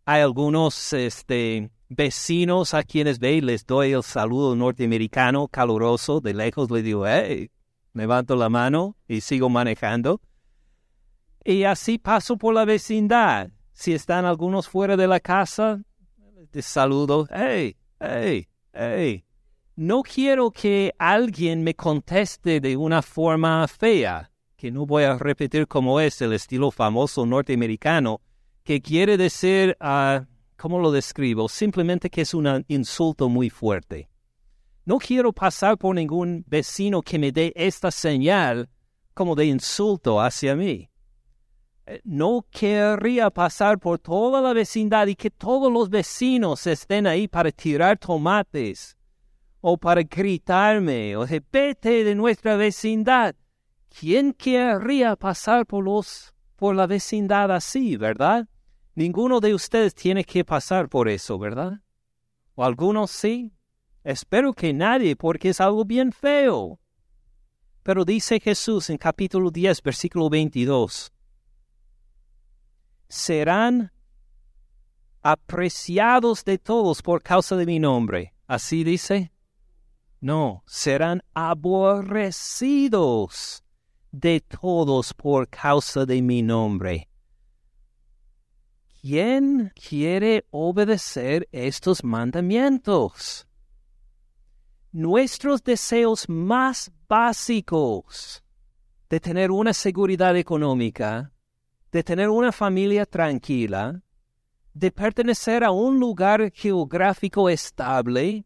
[0.05, 6.33] hay algunos este, vecinos a quienes ve y les doy el saludo norteamericano caluroso, de
[6.33, 7.51] lejos les digo, hey,
[7.93, 10.19] levanto la mano y sigo manejando.
[11.43, 13.51] Y así paso por la vecindad.
[13.71, 15.79] Si están algunos fuera de la casa,
[16.51, 19.23] les saludo, hey, hey, hey.
[19.75, 25.67] No quiero que alguien me conteste de una forma fea que no voy a repetir
[25.67, 28.21] cómo es el estilo famoso norteamericano,
[28.63, 30.25] que quiere decir, uh,
[30.57, 31.47] ¿cómo lo describo?
[31.47, 34.09] Simplemente que es un insulto muy fuerte.
[34.83, 38.67] No quiero pasar por ningún vecino que me dé esta señal
[39.13, 40.89] como de insulto hacia mí.
[41.85, 47.27] eh, no querría pasar por toda la vecindad y que todos los vecinos estén ahí
[47.27, 48.97] para tirar tomates
[49.61, 53.35] o para gritarme o vete de nuestra vecindad.
[53.99, 58.47] ¿Quién querría pasar por los por la vecindad así, verdad?
[58.93, 61.81] Ninguno de ustedes tiene que pasar por eso, ¿verdad?
[62.53, 63.55] ¿O algunos sí?
[64.03, 66.79] Espero que nadie, porque es algo bien feo.
[67.81, 71.11] Pero dice Jesús en capítulo 10, versículo 22,
[73.09, 73.91] serán
[75.23, 78.35] apreciados de todos por causa de mi nombre.
[78.45, 79.31] ¿Así dice?
[80.19, 82.43] No, serán aborrecidos
[84.19, 87.07] de todos por causa de mi nombre.
[88.99, 93.47] ¿Quién quiere obedecer estos mandamientos?
[94.91, 98.43] Nuestros deseos más básicos
[99.07, 101.31] de tener una seguridad económica,
[101.91, 104.01] de tener una familia tranquila,
[104.73, 108.45] de pertenecer a un lugar geográfico estable,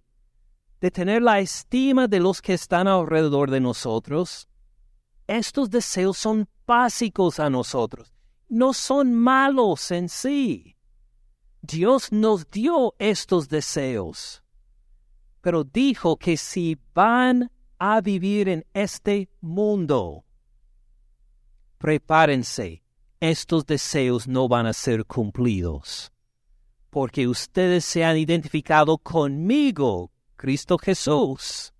[0.81, 4.50] de tener la estima de los que están alrededor de nosotros,
[5.37, 8.13] estos deseos son básicos a nosotros,
[8.49, 10.75] no son malos en sí.
[11.61, 14.43] Dios nos dio estos deseos,
[15.41, 20.25] pero dijo que si van a vivir en este mundo,
[21.77, 22.83] prepárense,
[23.19, 26.11] estos deseos no van a ser cumplidos,
[26.89, 31.73] porque ustedes se han identificado conmigo, Cristo Jesús.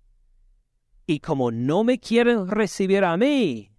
[1.06, 3.72] Y como no me quieren recibir a mí,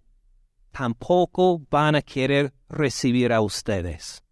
[0.72, 4.22] tampoco van a querer recibir a ustedes.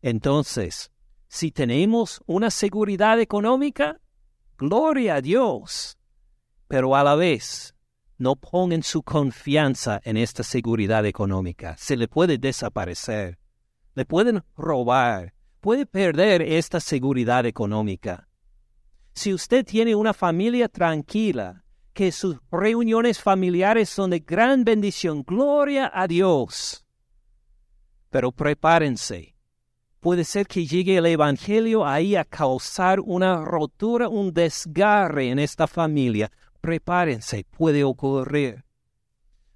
[0.00, 0.90] Entonces,
[1.28, 4.00] si tenemos una seguridad económica,
[4.58, 5.96] gloria a Dios.
[6.68, 7.74] Pero a la vez,
[8.18, 11.76] no pongan su confianza en esta seguridad económica.
[11.78, 13.38] Se le puede desaparecer.
[13.94, 15.34] Le pueden robar.
[15.60, 18.28] Puede perder esta seguridad económica.
[19.14, 21.61] Si usted tiene una familia tranquila,
[21.92, 25.22] que sus reuniones familiares son de gran bendición.
[25.22, 26.84] Gloria a Dios.
[28.10, 29.34] Pero prepárense.
[30.00, 35.66] Puede ser que llegue el Evangelio ahí a causar una rotura, un desgarre en esta
[35.68, 36.30] familia.
[36.60, 38.64] Prepárense, puede ocurrir.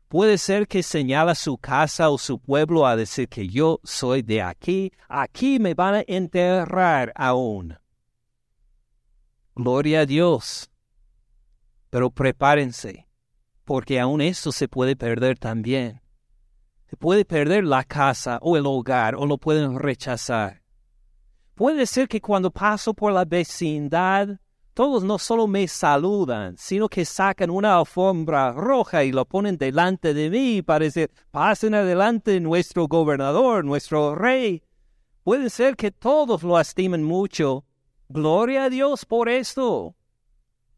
[0.09, 4.41] Puede ser que señala su casa o su pueblo a decir que yo soy de
[4.41, 7.76] aquí, aquí me van a enterrar aún.
[9.57, 10.70] Gloria a Dios.
[11.97, 13.09] Pero prepárense,
[13.65, 16.03] porque aún eso se puede perder también.
[16.91, 20.61] Se puede perder la casa o el hogar o lo pueden rechazar.
[21.55, 24.29] Puede ser que cuando paso por la vecindad,
[24.75, 30.13] todos no solo me saludan, sino que sacan una alfombra roja y lo ponen delante
[30.13, 34.63] de mí para decir, pasen adelante nuestro gobernador, nuestro rey.
[35.25, 37.65] Puede ser que todos lo estimen mucho.
[38.11, 39.96] Gloria a Dios por esto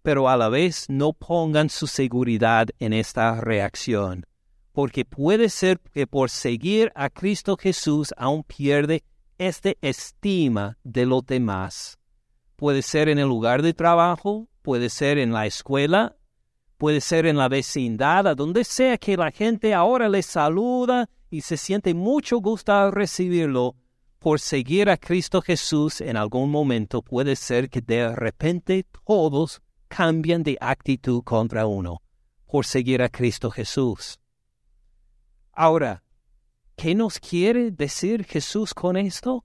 [0.09, 4.24] pero a la vez no pongan su seguridad en esta reacción,
[4.72, 9.04] porque puede ser que por seguir a Cristo Jesús aún pierde
[9.36, 11.98] esta estima de los demás.
[12.56, 16.16] Puede ser en el lugar de trabajo, puede ser en la escuela,
[16.78, 21.42] puede ser en la vecindad, a donde sea que la gente ahora le saluda y
[21.42, 23.76] se siente mucho gusto al recibirlo.
[24.18, 30.43] Por seguir a Cristo Jesús en algún momento puede ser que de repente todos cambian
[30.43, 32.03] de actitud contra uno
[32.47, 34.18] por seguir a Cristo Jesús.
[35.53, 36.05] Ahora,
[36.76, 39.45] ¿qué nos quiere decir Jesús con esto?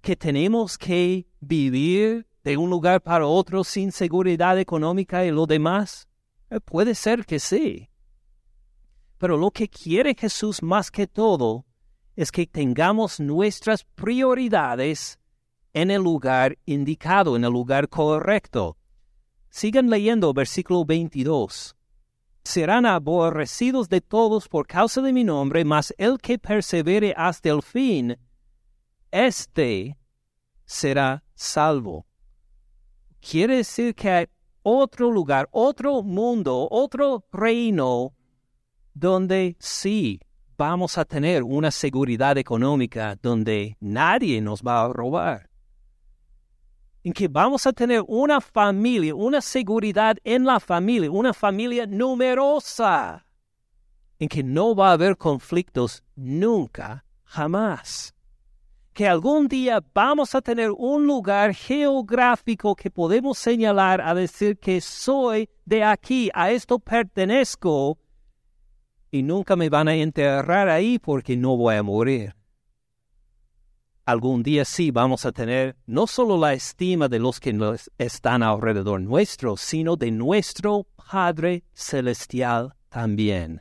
[0.00, 6.08] ¿Que tenemos que vivir de un lugar para otro sin seguridad económica y lo demás?
[6.50, 7.90] Eh, puede ser que sí.
[9.18, 11.66] Pero lo que quiere Jesús más que todo
[12.16, 15.18] es que tengamos nuestras prioridades
[15.72, 18.76] en el lugar indicado, en el lugar correcto.
[19.50, 21.74] Sigan leyendo versículo 22.
[22.44, 27.62] Serán aborrecidos de todos por causa de mi nombre, mas el que persevere hasta el
[27.62, 28.16] fin,
[29.10, 29.98] éste
[30.64, 32.06] será salvo.
[33.20, 34.26] Quiere decir que hay
[34.62, 38.14] otro lugar, otro mundo, otro reino
[38.94, 40.20] donde sí
[40.56, 45.47] vamos a tener una seguridad económica, donde nadie nos va a robar
[47.04, 53.24] en que vamos a tener una familia, una seguridad en la familia, una familia numerosa,
[54.18, 58.14] en que no va a haber conflictos nunca, jamás.
[58.92, 64.80] Que algún día vamos a tener un lugar geográfico que podemos señalar a decir que
[64.80, 67.96] soy de aquí, a esto pertenezco,
[69.10, 72.37] y nunca me van a enterrar ahí porque no voy a morir.
[74.08, 78.42] Algún día sí vamos a tener no solo la estima de los que nos están
[78.42, 83.60] alrededor nuestro, sino de nuestro Padre Celestial también.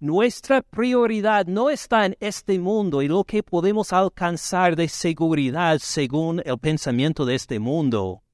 [0.00, 6.42] Nuestra prioridad no está en este mundo y lo que podemos alcanzar de seguridad según
[6.44, 8.24] el pensamiento de este mundo,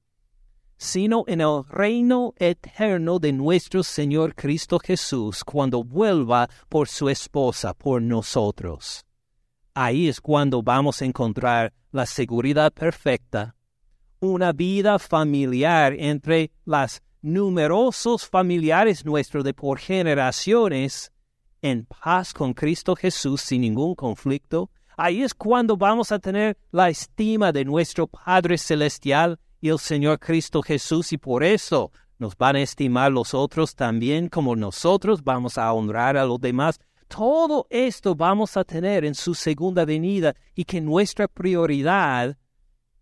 [0.79, 7.75] sino en el reino eterno de nuestro Señor Cristo Jesús cuando vuelva por su esposa,
[7.75, 9.06] por nosotros.
[9.79, 13.53] Ahí es cuando vamos a encontrar la seguridad perfecta,
[14.19, 21.11] una vida familiar entre las numerosos familiares nuestros de por generaciones,
[21.61, 26.89] en paz con Cristo Jesús sin ningún conflicto, ahí es cuando vamos a tener la
[26.89, 32.55] estima de nuestro Padre Celestial y el Señor Cristo Jesús y por eso nos van
[32.55, 36.79] a estimar los otros también como nosotros vamos a honrar a los demás.
[37.07, 42.37] Todo esto vamos a tener en su segunda venida y que nuestra prioridad,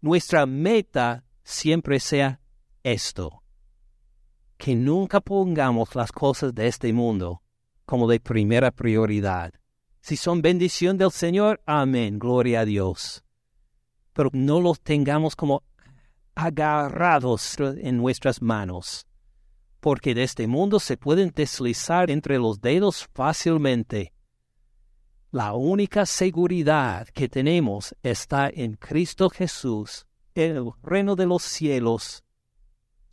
[0.01, 2.39] nuestra meta siempre sea
[2.83, 3.41] esto.
[4.57, 7.41] Que nunca pongamos las cosas de este mundo
[7.85, 9.53] como de primera prioridad.
[10.01, 13.23] Si son bendición del Señor, amén, gloria a Dios.
[14.13, 15.63] Pero no los tengamos como
[16.35, 19.07] agarrados en nuestras manos,
[19.85, 24.13] porque de este mundo se pueden deslizar entre los dedos fácilmente.
[25.29, 32.23] La única seguridad que tenemos está en Cristo Jesús, el reino de los cielos,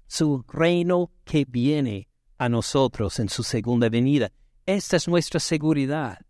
[0.06, 2.08] su reino que viene
[2.38, 4.32] a nosotros en su segunda venida.
[4.64, 6.20] Esta es nuestra seguridad.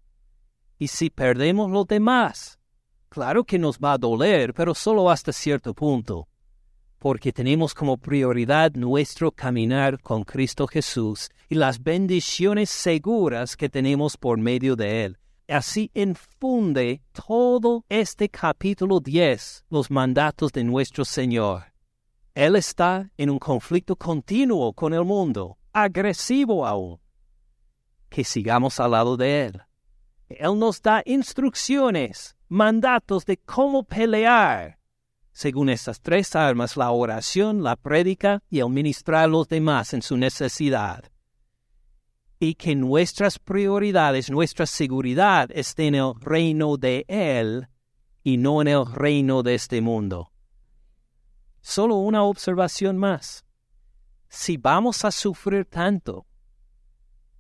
[0.77, 2.59] Y si perdemos lo demás,
[3.09, 6.27] claro que nos va a doler, pero solo hasta cierto punto,
[7.03, 14.17] porque tenemos como prioridad nuestro caminar con Cristo Jesús y las bendiciones seguras que tenemos
[14.17, 15.19] por medio de Él.
[15.49, 21.65] Así infunde todo este capítulo 10 los mandatos de nuestro Señor.
[22.37, 27.01] Él está en un conflicto continuo con el mundo, agresivo aún
[28.11, 29.63] que sigamos al lado de Él.
[30.29, 34.79] Él nos da instrucciones, mandatos de cómo pelear.
[35.33, 40.03] Según estas tres armas, la oración, la prédica y el ministrar a los demás en
[40.03, 41.05] su necesidad.
[42.39, 47.69] Y que nuestras prioridades, nuestra seguridad esté en el reino de Él
[48.23, 50.33] y no en el reino de este mundo.
[51.61, 53.45] Solo una observación más.
[54.29, 56.27] Si vamos a sufrir tanto,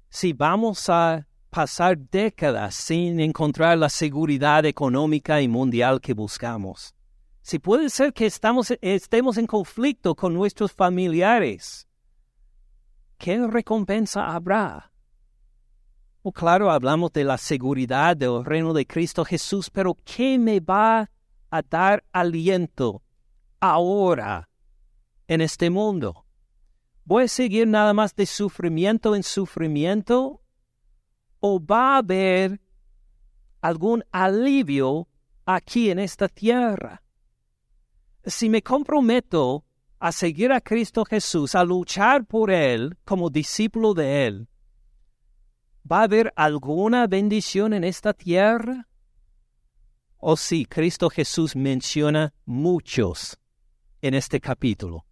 [0.08, 6.94] si vamos a pasar décadas sin encontrar la seguridad económica y mundial que buscamos.
[7.42, 11.88] Si puede ser que estamos, estemos en conflicto con nuestros familiares,
[13.18, 14.92] ¿qué recompensa habrá?
[16.22, 21.10] Oh, claro, hablamos de la seguridad del reino de Cristo Jesús, pero ¿qué me va
[21.50, 23.02] a dar aliento
[23.58, 24.48] ahora
[25.26, 26.24] en este mundo?
[27.04, 30.40] ¿Voy a seguir nada más de sufrimiento en sufrimiento?
[31.40, 32.60] ¿O va a haber
[33.60, 35.08] algún alivio
[35.44, 37.01] aquí en esta tierra?
[38.24, 39.64] Si me comprometo
[39.98, 44.48] a seguir a Cristo Jesús, a luchar por Él como discípulo de Él,
[45.90, 48.88] ¿va a haber alguna bendición en esta tierra?
[50.18, 53.38] O si Cristo Jesús menciona muchos
[54.00, 55.04] en este capítulo.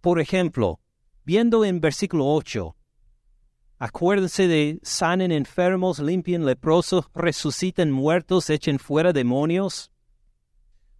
[0.00, 0.80] Por ejemplo,
[1.24, 2.76] viendo en versículo 8,
[3.78, 9.90] acuérdense de sanen enfermos, limpien leprosos, resuciten muertos, echen fuera demonios.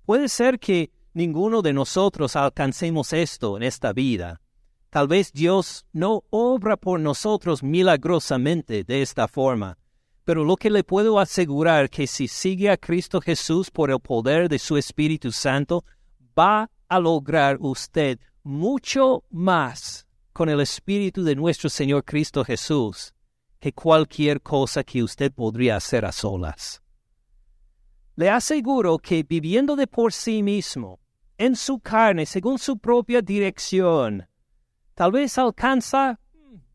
[0.04, 4.40] Puede ser que ninguno de nosotros alcancemos esto en esta vida.
[4.88, 9.76] Tal vez Dios no obra por nosotros milagrosamente de esta forma,
[10.24, 14.48] pero lo que le puedo asegurar que si sigue a Cristo Jesús por el poder
[14.48, 15.84] de su Espíritu Santo,
[16.38, 23.12] va a lograr usted mucho más con el Espíritu de nuestro Señor Cristo Jesús
[23.58, 26.80] que cualquier cosa que usted podría hacer a solas.
[28.14, 31.00] Le aseguro que viviendo de por sí mismo,
[31.38, 34.28] en su carne, según su propia dirección,
[34.94, 36.18] tal vez alcanza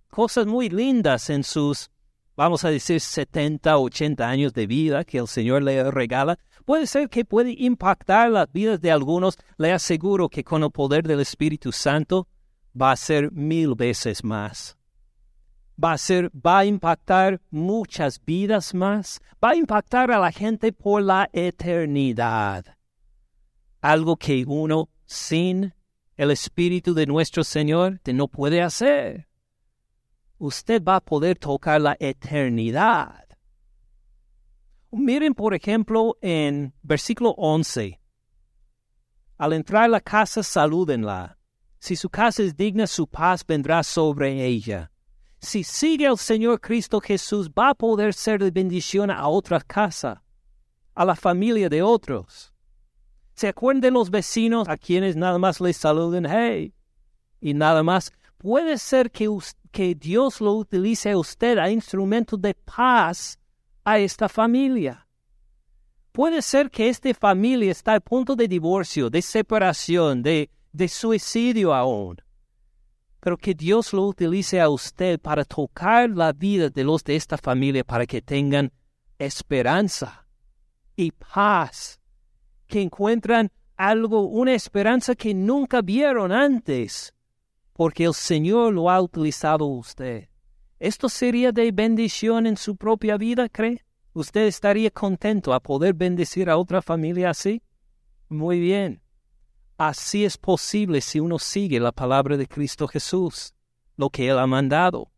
[0.09, 1.91] cosas muy lindas en sus,
[2.38, 6.39] vamos a decir, 70, 80 años de vida que el Señor le regala.
[6.66, 9.38] Puede ser que puede impactar las vidas de algunos.
[9.57, 12.28] Le aseguro que con el poder del Espíritu Santo
[12.80, 14.78] va a ser mil veces más.
[15.84, 20.72] Va a ser, va a impactar muchas vidas más, va a impactar a la gente
[20.72, 22.78] por la eternidad.
[23.84, 25.74] Algo que uno sin
[26.16, 29.28] el Espíritu de nuestro Señor no puede hacer.
[30.38, 33.26] usted va a poder tocar la eternidad.
[34.90, 38.00] Miren, por ejemplo, en versículo 11.
[39.38, 41.38] Al entrar a la casa, salúdenla.
[41.78, 44.94] Si su casa es digna, su paz vendrá sobre ella.
[45.42, 50.24] Si sigue al Señor Cristo Jesús, va a poder ser de bendición a otra casa,
[50.96, 52.53] a la familia de otros.
[53.36, 56.74] ¿Se acuerdan de los vecinos a quienes nada más les saluden, hey?
[57.42, 58.12] Y nada más.
[58.38, 59.30] Puede ser que,
[59.72, 63.40] que Dios lo utilice a usted a instrumento de paz
[63.84, 65.08] a esta familia.
[66.12, 71.74] Puede ser que esta familia está a punto de divorcio, de separación, de, de suicidio
[71.74, 72.18] aún.
[73.20, 77.38] Pero que Dios lo utilice a usted para tocar la vida de los de esta
[77.38, 78.72] familia para que tengan
[79.18, 80.28] esperanza
[80.96, 82.00] y paz,
[82.74, 87.13] que encuentran algo, una esperanza que nunca vieron antes,
[87.71, 90.28] porque el Señor lo ha utilizado usted.
[90.80, 93.86] ¿Esto sería de bendición en su propia vida, cree?
[94.13, 97.61] ¿Usted estaría contento a poder bendecir a otra familia así?
[98.28, 99.03] Muy bien.
[99.78, 103.53] Así es posible si uno sigue la palabra de Cristo Jesús,
[103.97, 105.11] lo que Él ha mandado.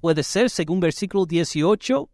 [0.00, 2.08] Puede ser, según versículo 18,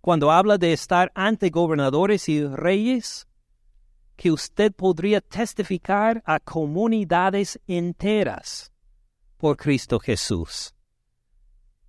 [0.00, 3.28] cuando habla de estar ante gobernadores y reyes,
[4.22, 8.72] que usted podría testificar a comunidades enteras
[9.36, 10.72] por Cristo Jesús.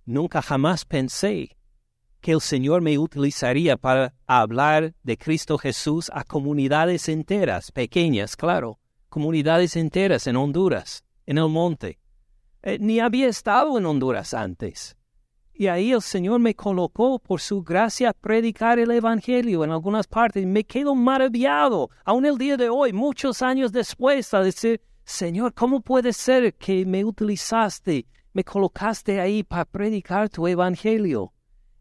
[0.04, 1.56] Nunca jamás pensé
[2.20, 8.80] que el Señor me utilizaría para hablar de Cristo Jesús a comunidades enteras, pequeñas, claro,
[9.08, 12.00] comunidades enteras en Honduras, en el monte.
[12.62, 14.96] Eh, ni había estado en Honduras antes.
[15.56, 20.08] Y ahí el Señor me colocó por su gracia a predicar el Evangelio en algunas
[20.08, 20.44] partes.
[20.44, 25.80] Me quedo maravillado, aún el día de hoy, muchos años después, a decir, Señor, ¿cómo
[25.80, 31.32] puede ser que me utilizaste, me colocaste ahí para predicar tu Evangelio?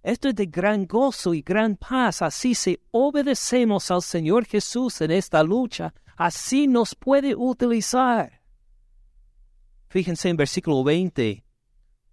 [0.03, 2.21] Esto es de gran gozo y gran paz.
[2.21, 8.41] Así si obedecemos al Señor Jesús en esta lucha, así nos puede utilizar.
[9.87, 11.43] Fíjense en versículo 20.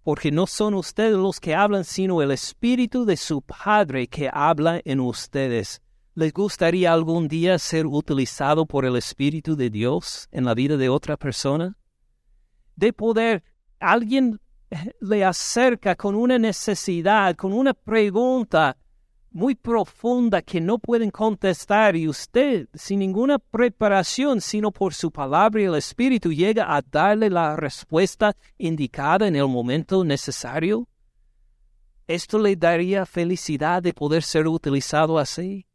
[0.03, 4.81] Porque no son ustedes los que hablan, sino el Espíritu de su Padre que habla
[4.83, 5.81] en ustedes.
[6.15, 10.89] ¿Les gustaría algún día ser utilizado por el Espíritu de Dios en la vida de
[10.89, 11.77] otra persona?
[12.75, 13.43] De poder
[13.79, 14.39] alguien
[14.99, 18.77] le acerca con una necesidad, con una pregunta
[19.31, 25.61] muy profunda que no pueden contestar y usted, sin ninguna preparación, sino por su palabra
[25.61, 30.87] y el Espíritu, llega a darle la respuesta indicada en el momento necesario?
[32.07, 35.65] ¿Esto le daría felicidad de poder ser utilizado así?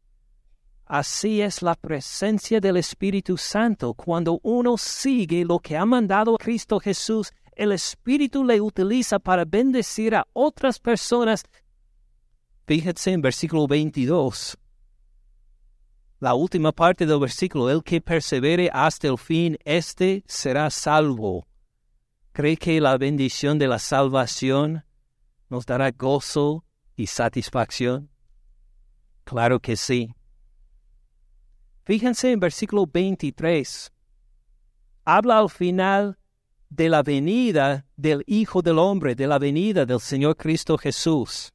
[0.85, 6.79] Así es la presencia del Espíritu Santo cuando uno sigue lo que ha mandado Cristo
[6.79, 11.43] Jesús el Espíritu le utiliza para bendecir a otras personas.
[12.67, 14.57] Fíjense en versículo 22.
[16.19, 21.47] La última parte del versículo, el que persevere hasta el fin, éste será salvo.
[22.33, 24.83] ¿Cree que la bendición de la salvación
[25.49, 26.65] nos dará gozo
[26.97, 28.09] y satisfacción?
[29.23, 30.13] Claro que sí.
[31.85, 33.93] Fíjense en versículo 23.
[35.05, 36.19] Habla al final
[36.69, 41.53] de la venida del Hijo del Hombre, de la venida del Señor Cristo Jesús.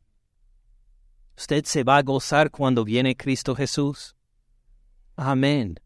[1.37, 4.15] ¿Usted se va a gozar cuando viene Cristo Jesús?
[5.17, 5.81] Amén.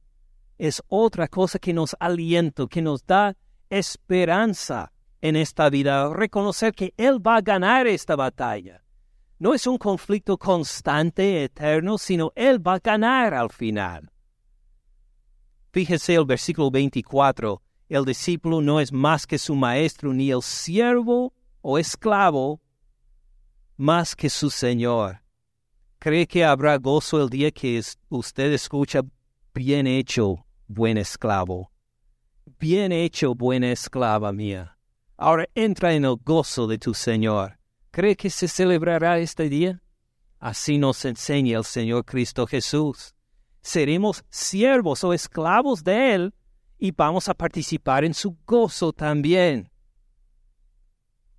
[0.58, 3.36] Es otra cosa que nos alienta, que nos da
[3.70, 8.82] esperanza en esta vida, reconocer que Él va a ganar esta batalla.
[9.38, 14.10] No es un conflicto constante, eterno, sino Él va a ganar al final.
[15.72, 21.32] Fíjese el versículo 24 el discípulo no es más que su maestro, ni el siervo
[21.60, 22.60] o esclavo
[23.76, 25.22] más que su Señor.
[25.98, 29.00] ¿Cree que habrá gozo el día que usted escucha
[29.54, 31.72] bien hecho, buen esclavo?
[32.60, 34.78] Bien hecho, buena esclava mía.
[35.16, 37.58] Ahora entra en el gozo de tu Señor.
[37.90, 39.82] ¿Cree que se celebrará este día?
[40.38, 43.14] Así nos enseña el Señor Cristo Jesús.
[43.62, 46.34] Seremos siervos o esclavos de Él
[46.78, 49.70] y vamos a participar en su gozo también.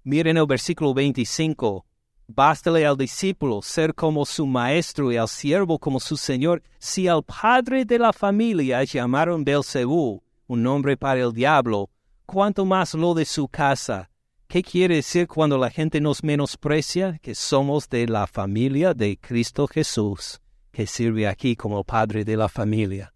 [0.03, 1.85] Miren el versículo 25.
[2.29, 6.61] Bástale al discípulo ser como su maestro y al siervo como su señor.
[6.77, 11.89] Si al padre de la familia llamaron Belcebú, un nombre para el diablo,
[12.25, 14.09] cuánto más lo de su casa.
[14.47, 17.17] ¿Qué quiere decir cuando la gente nos menosprecia?
[17.21, 22.49] Que somos de la familia de Cristo Jesús, que sirve aquí como padre de la
[22.49, 23.13] familia.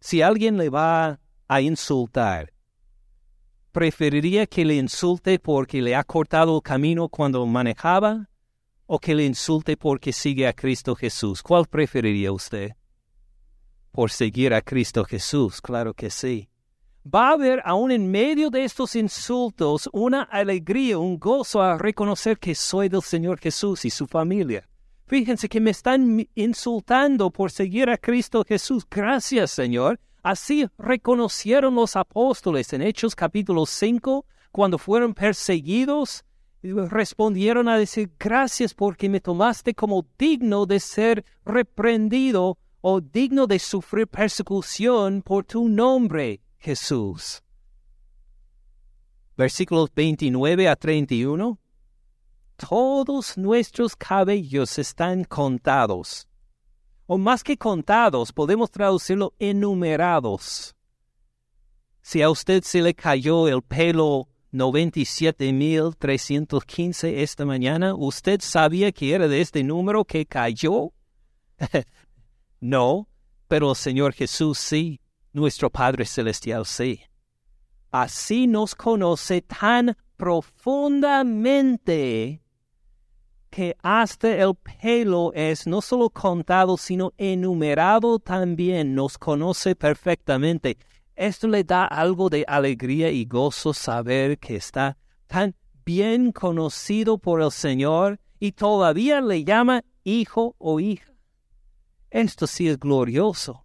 [0.00, 2.53] Si alguien le va a insultar.
[3.74, 8.30] ¿Preferiría que le insulte porque le ha cortado el camino cuando manejaba
[8.86, 11.42] o que le insulte porque sigue a Cristo Jesús?
[11.42, 12.76] ¿Cuál preferiría usted?
[13.90, 16.48] Por seguir a Cristo Jesús, claro que sí.
[17.04, 22.38] Va a haber aún en medio de estos insultos una alegría, un gozo a reconocer
[22.38, 24.68] que soy del Señor Jesús y su familia.
[25.08, 28.86] Fíjense que me están insultando por seguir a Cristo Jesús.
[28.88, 29.98] Gracias, Señor.
[30.24, 36.24] Así reconocieron los apóstoles en Hechos capítulo 5, cuando fueron perseguidos,
[36.62, 43.58] respondieron a decir, gracias porque me tomaste como digno de ser reprendido o digno de
[43.58, 47.42] sufrir persecución por tu nombre, Jesús.
[49.36, 51.58] Versículos 29 a 31.
[52.56, 56.26] Todos nuestros cabellos están contados
[57.06, 60.76] o más que contados, podemos traducirlo enumerados.
[62.00, 69.26] Si a usted se le cayó el pelo 97.315 esta mañana, ¿usted sabía que era
[69.26, 70.92] de este número que cayó?
[72.60, 73.08] no,
[73.48, 75.00] pero el Señor Jesús sí,
[75.32, 77.00] nuestro Padre Celestial sí.
[77.90, 82.43] Así nos conoce tan profundamente
[83.54, 90.76] que hasta el pelo es no solo contado, sino enumerado también, nos conoce perfectamente.
[91.14, 94.98] Esto le da algo de alegría y gozo saber que está
[95.28, 101.12] tan bien conocido por el Señor y todavía le llama hijo o hija.
[102.10, 103.64] Esto sí es glorioso.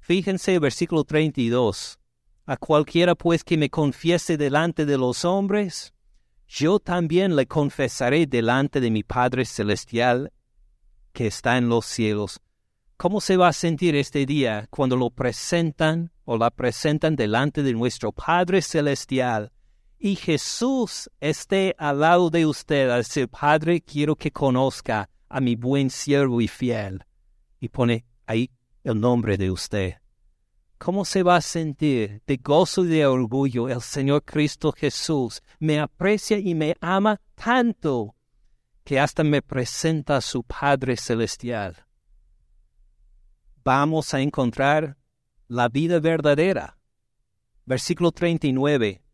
[0.00, 1.98] Fíjense versículo 32.
[2.44, 5.94] A cualquiera pues que me confiese delante de los hombres,
[6.54, 10.32] yo también le confesaré delante de mi Padre Celestial
[11.14, 12.42] que está en los cielos.
[12.98, 17.72] ¿Cómo se va a sentir este día cuando lo presentan o la presentan delante de
[17.72, 19.50] nuestro Padre Celestial
[19.98, 25.56] y Jesús esté al lado de usted al decir, Padre, quiero que conozca a mi
[25.56, 27.02] buen siervo y fiel?
[27.60, 28.50] Y pone ahí
[28.84, 30.01] el nombre de usted.
[30.82, 35.40] ¿Cómo se va a sentir de gozo y de orgullo el Señor Cristo Jesús?
[35.60, 38.16] Me aprecia y me ama tanto
[38.82, 41.86] que hasta me presenta a su Padre Celestial.
[43.62, 44.96] Vamos a encontrar
[45.46, 46.76] la vida verdadera.
[47.64, 49.04] Versículo 39.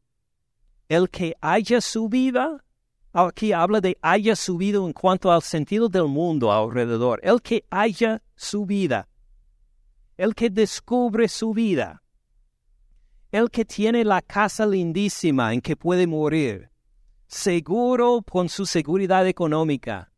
[0.89, 2.65] El que haya su vida,
[3.13, 7.21] aquí habla de haya subido en cuanto al sentido del mundo alrededor.
[7.23, 9.07] El que haya su vida
[10.19, 12.03] el que descubre su vida,
[13.31, 16.71] el que tiene la casa lindísima en que puede morir,
[17.29, 20.11] seguro con su seguridad económica,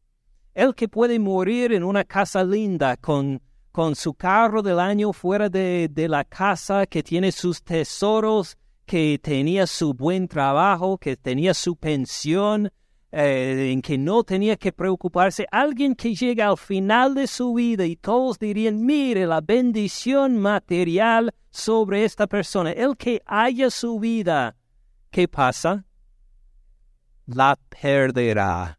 [0.55, 3.43] el que puede morir en una casa linda con,
[3.73, 9.21] con su carro del año fuera de, de la casa, que tiene sus tesoros, que
[9.23, 12.73] tenía su buen trabajo, que tenía su pensión,
[13.13, 17.85] eh, en que no tenía que preocuparse, alguien que llega al final de su vida
[17.85, 24.57] y todos dirían, mire la bendición material sobre esta persona, el que haya su vida,
[25.11, 25.85] ¿qué pasa?
[27.27, 28.79] La perderá.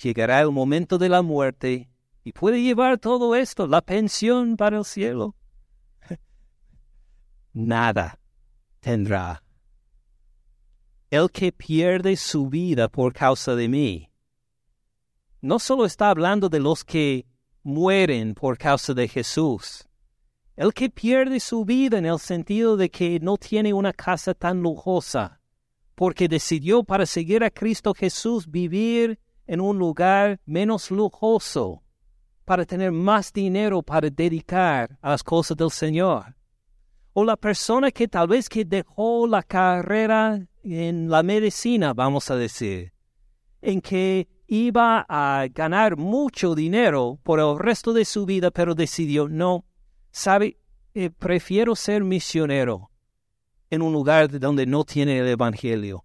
[0.00, 1.90] Llegará el momento de la muerte
[2.22, 5.34] y puede llevar todo esto, la pensión para el cielo.
[7.52, 8.18] Nada
[8.78, 9.42] tendrá
[11.10, 14.10] el que pierde su vida por causa de mí.
[15.40, 17.26] No solo está hablando de los que
[17.64, 19.88] mueren por causa de Jesús.
[20.54, 24.62] El que pierde su vida en el sentido de que no tiene una casa tan
[24.62, 25.40] lujosa,
[25.96, 31.82] porque decidió para seguir a Cristo Jesús vivir en un lugar menos lujoso,
[32.44, 36.36] para tener más dinero para dedicar a las cosas del Señor.
[37.14, 42.36] O la persona que tal vez que dejó la carrera en la medicina, vamos a
[42.36, 42.92] decir,
[43.62, 49.28] en que iba a ganar mucho dinero por el resto de su vida, pero decidió,
[49.28, 49.64] no,
[50.10, 50.58] sabe,
[50.94, 52.90] eh, prefiero ser misionero
[53.70, 56.04] en un lugar donde no tiene el Evangelio.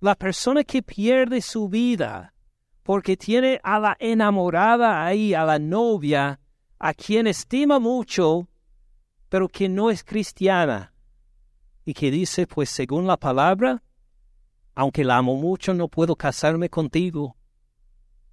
[0.00, 2.34] La persona que pierde su vida
[2.82, 6.40] porque tiene a la enamorada ahí, a la novia,
[6.78, 8.48] a quien estima mucho,
[9.28, 10.94] pero que no es cristiana,
[11.88, 13.82] y que dice, pues según la palabra,
[14.74, 17.34] aunque la amo mucho, no puedo casarme contigo.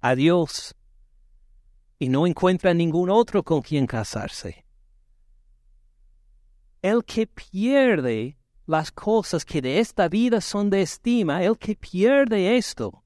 [0.02, 0.74] Adiós.
[1.98, 4.66] Y no encuentra ningún otro con quien casarse.
[6.82, 8.36] El que pierde
[8.66, 13.04] las cosas que de esta vida son de estima, el que pierde esto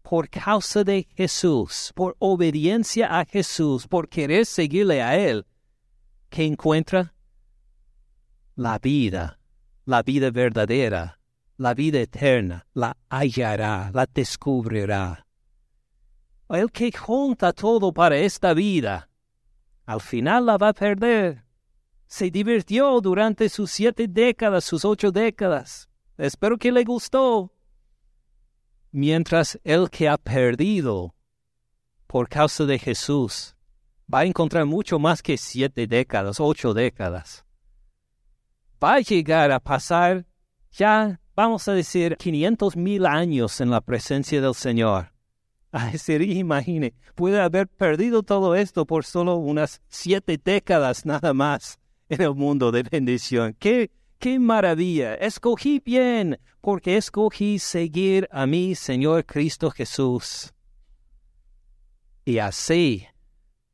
[0.00, 5.44] por causa de Jesús, por obediencia a Jesús, por querer seguirle a Él,
[6.30, 7.12] que encuentra
[8.54, 9.37] la vida
[9.88, 11.18] la vida verdadera,
[11.56, 15.26] la vida eterna, la hallará, la descubrirá.
[16.50, 19.08] El que junta todo para esta vida,
[19.86, 21.42] al final la va a perder.
[22.06, 25.88] Se divirtió durante sus siete décadas, sus ocho décadas.
[26.18, 27.50] Espero que le gustó.
[28.90, 31.14] Mientras el que ha perdido
[32.06, 33.56] por causa de Jesús
[34.12, 37.47] va a encontrar mucho más que siete décadas, ocho décadas.
[38.82, 40.24] Va a llegar a pasar
[40.70, 45.12] ya, vamos a decir, 500 mil años en la presencia del Señor.
[45.72, 51.78] A decir, imagine, puede haber perdido todo esto por solo unas siete décadas nada más
[52.08, 53.54] en el mundo de bendición.
[53.58, 55.14] ¡Qué, qué maravilla!
[55.14, 60.54] Escogí bien, porque escogí seguir a mi Señor Cristo Jesús.
[62.24, 63.06] Y así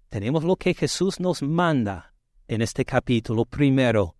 [0.08, 2.14] tenemos lo que Jesús nos manda
[2.48, 4.16] en este capítulo primero.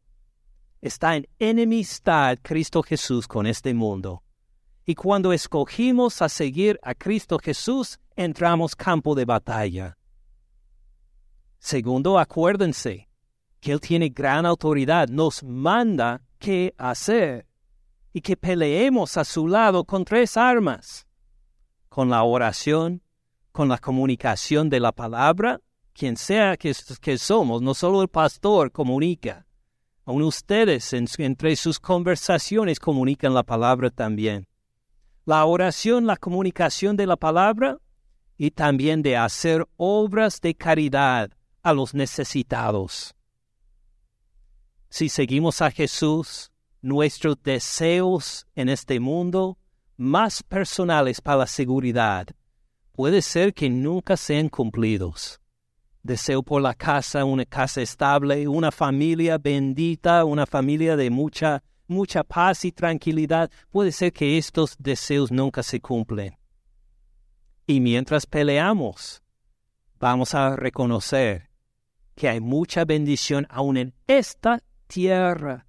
[0.85, 4.22] Está en enemistad Cristo Jesús con este mundo.
[4.85, 9.97] Y cuando escogimos a seguir a Cristo Jesús, entramos campo de batalla.
[11.59, 13.09] Segundo, acuérdense
[13.61, 17.47] que Él tiene gran autoridad, nos manda qué hacer
[18.12, 21.07] y que peleemos a su lado con tres armas,
[21.89, 23.01] con la oración,
[23.53, 25.62] con la comunicación de la palabra,
[25.95, 29.44] quien sea que, somos, no solo el pastor comunica,
[30.05, 34.47] aun ustedes entre sus conversaciones comunican la palabra también.
[35.25, 37.79] La oración, la comunicación de la palabra
[38.37, 41.31] y también de hacer obras de caridad
[41.63, 43.15] a los necesitados.
[44.91, 46.53] Si seguimos a Jesús,
[46.83, 49.59] nuestros deseos en este mundo,
[49.97, 52.27] más personales para la seguridad,
[52.93, 55.41] puede ser que nunca sean cumplidos.
[56.05, 62.23] Deseo por la casa, una casa estable, una familia bendita, una familia de mucha, mucha
[62.23, 63.51] paz y tranquilidad.
[63.71, 66.37] Puede ser que estos deseos nunca se cumplen.
[67.67, 69.23] Y mientras peleamos,
[69.99, 71.49] vamos a reconocer
[72.15, 75.67] que hay mucha bendición aún en esta tierra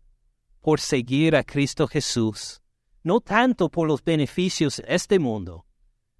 [0.60, 2.62] por seguir a Cristo Jesús,
[3.04, 5.66] no tanto por los beneficios de este mundo,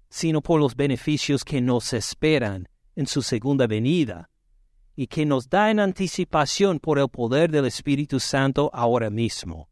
[0.08, 4.30] sino por los beneficios que nos esperan en su segunda venida
[4.96, 9.68] y que nos da en anticipación por el poder del Espíritu Santo ahora mismo.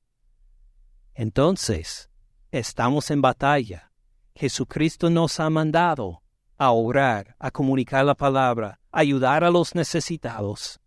[1.15, 2.09] Entonces,
[2.53, 3.91] estamos en batalla.
[4.37, 6.23] Jesucristo nos ha mandado
[6.57, 10.79] a orar, a comunicar la palabra, a ayudar a los necesitados.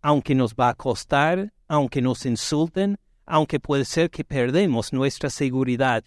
[0.00, 6.02] Aunque nos va a costar, aunque nos insulten, aunque puede ser que perdemos nuestra seguridad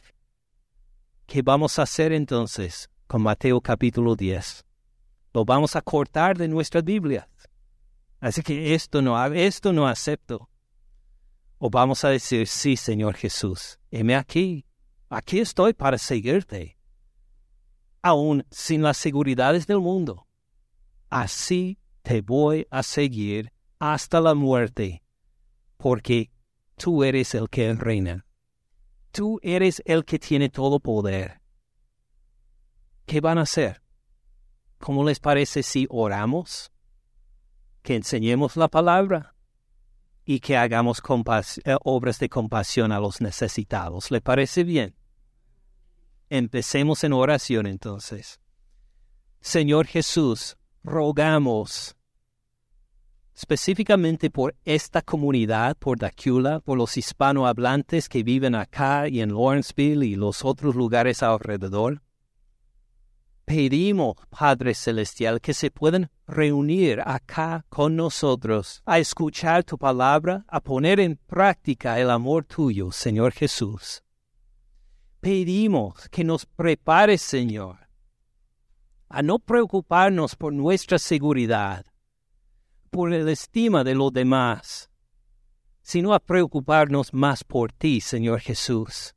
[1.30, 4.66] ¿Qué vamos a hacer entonces con Mateo capítulo 10?
[5.34, 7.28] Lo vamos a cortar de nuestras Biblias.
[8.20, 10.50] Así que esto no, esto no acepto.
[11.58, 14.66] O vamos a decir, sí, Señor Jesús, heme aquí,
[15.10, 16.78] aquí estoy para seguirte,
[18.02, 20.26] aún sin las seguridades del mundo.
[21.10, 25.04] Así te voy a seguir hasta la muerte,
[25.78, 26.32] porque
[26.78, 28.26] tú eres el que reina.
[29.12, 31.42] Tú eres el que tiene todo poder.
[33.06, 33.82] ¿Qué van a hacer?
[34.80, 36.72] ¿Cómo les parece si oramos?
[37.82, 39.36] Que enseñemos la palabra
[40.26, 41.02] y que hagamos
[41.66, 44.12] eh, obras de compasión a los necesitados.
[44.12, 44.96] ¿Le parece bien?
[46.30, 48.40] Empecemos en oración entonces.
[49.42, 51.96] Señor Jesús, rogamos
[53.34, 60.06] específicamente por esta comunidad, por Dacula, por los hispanohablantes que viven acá y en Lawrenceville
[60.06, 62.02] y los otros lugares alrededor.
[63.50, 70.62] Pedimos, Padre Celestial, que se puedan reunir acá con nosotros a escuchar tu palabra, a
[70.62, 74.04] poner en práctica el amor tuyo, Señor Jesús.
[75.20, 77.90] Pedimos que nos prepares, Señor,
[79.10, 81.88] a no preocuparnos por nuestra seguridad,
[82.92, 84.92] por el estima de los demás,
[85.82, 89.16] sino a preocuparnos más por ti, Señor Jesús,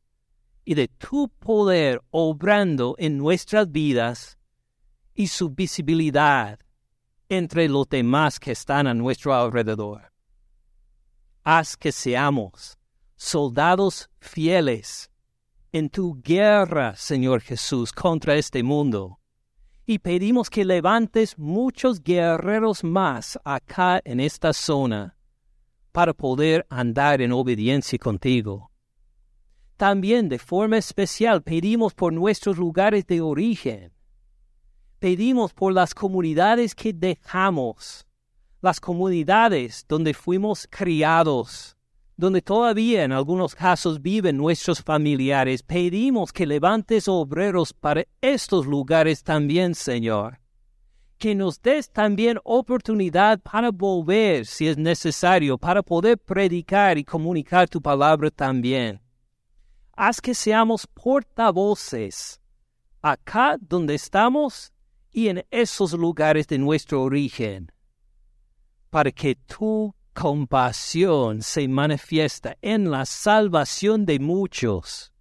[0.65, 4.39] y de tu poder obrando en nuestras vidas
[5.15, 6.59] y su visibilidad
[7.29, 10.13] entre los demás que están a nuestro alrededor.
[11.45, 12.79] Haz que seamos
[13.17, 15.11] soldados fieles
[15.73, 19.19] en tu guerra, Señor Jesús, contra este mundo
[19.87, 25.17] y pedimos que levantes muchos guerreros más acá en esta zona
[25.93, 28.72] para poder andar en obediencia contigo.
[29.83, 33.93] También de forma especial pedimos por nuestros lugares de origen.
[35.01, 38.07] Pedimos por las comunidades que dejamos,
[38.61, 41.76] las comunidades donde fuimos criados,
[42.16, 49.24] donde todavía en algunos casos viven nuestros familiares, pedimos que levantes obreros para estos lugares
[49.24, 50.39] también, Señor.
[51.18, 57.68] Que nos des también oportunidad para volver, si es necesario, para poder predicar y comunicar
[57.68, 59.02] tu palabra también.
[59.95, 62.40] Haz que seamos portavoces
[63.03, 64.72] acá donde estamos
[65.11, 67.70] y en esos lugares de nuestro origen,
[68.90, 75.12] para que tu compasión se manifiesta en la salvación de muchos,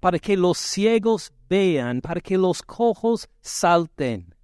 [0.00, 4.34] para que los ciegos vean, para que los cojos salten,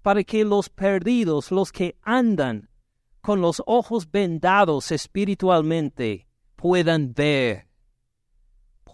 [0.00, 2.70] para que los perdidos, los que andan
[3.20, 7.73] con los ojos vendados espiritualmente, puedan ver.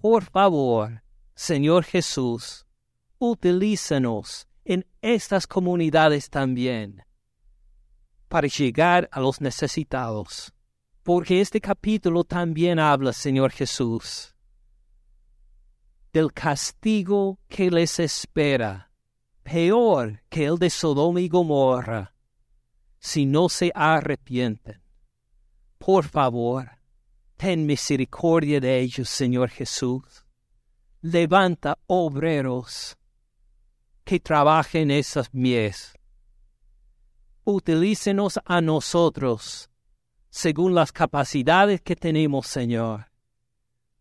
[0.01, 1.03] Por favor,
[1.34, 2.64] Señor Jesús,
[3.18, 7.05] utilízanos en estas comunidades también
[8.28, 10.55] para llegar a los necesitados.
[11.03, 14.34] Porque este capítulo también habla, Señor Jesús,
[16.14, 18.90] del castigo que les espera,
[19.42, 22.14] peor que el de Sodoma y Gomorra,
[22.98, 24.80] si no se arrepienten.
[25.76, 26.80] Por favor,
[27.41, 30.26] ten misericordia de ellos, Señor Jesús.
[31.01, 32.99] Levanta obreros
[34.05, 35.95] que trabajen esas mies
[37.45, 39.70] utilícenos a nosotros
[40.28, 43.07] según las capacidades que tenemos, Señor,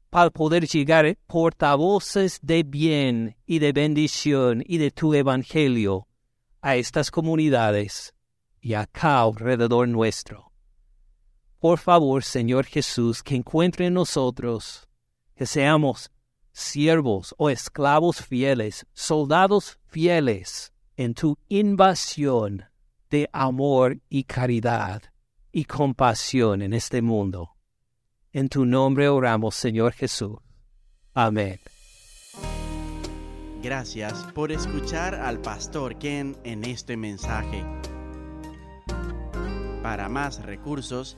[0.10, 6.10] para poder llegar portavoces de bien y de bendición y de tu evangelio
[6.62, 8.14] a estas comunidades
[8.60, 10.49] y acá alrededor nuestro.
[11.60, 14.88] Por favor, Señor Jesús, que encuentre en nosotros,
[15.36, 16.10] que seamos
[16.54, 22.66] siervos o esclavos fieles, soldados fieles en tu invasión
[23.10, 25.02] de amor y caridad
[25.52, 27.56] y compasión en este mundo.
[28.32, 30.38] En tu nombre oramos, Señor Jesús.
[31.14, 31.60] Amén.
[33.62, 37.66] Gracias por escuchar al pastor Ken en este mensaje.
[39.82, 41.18] Para más recursos,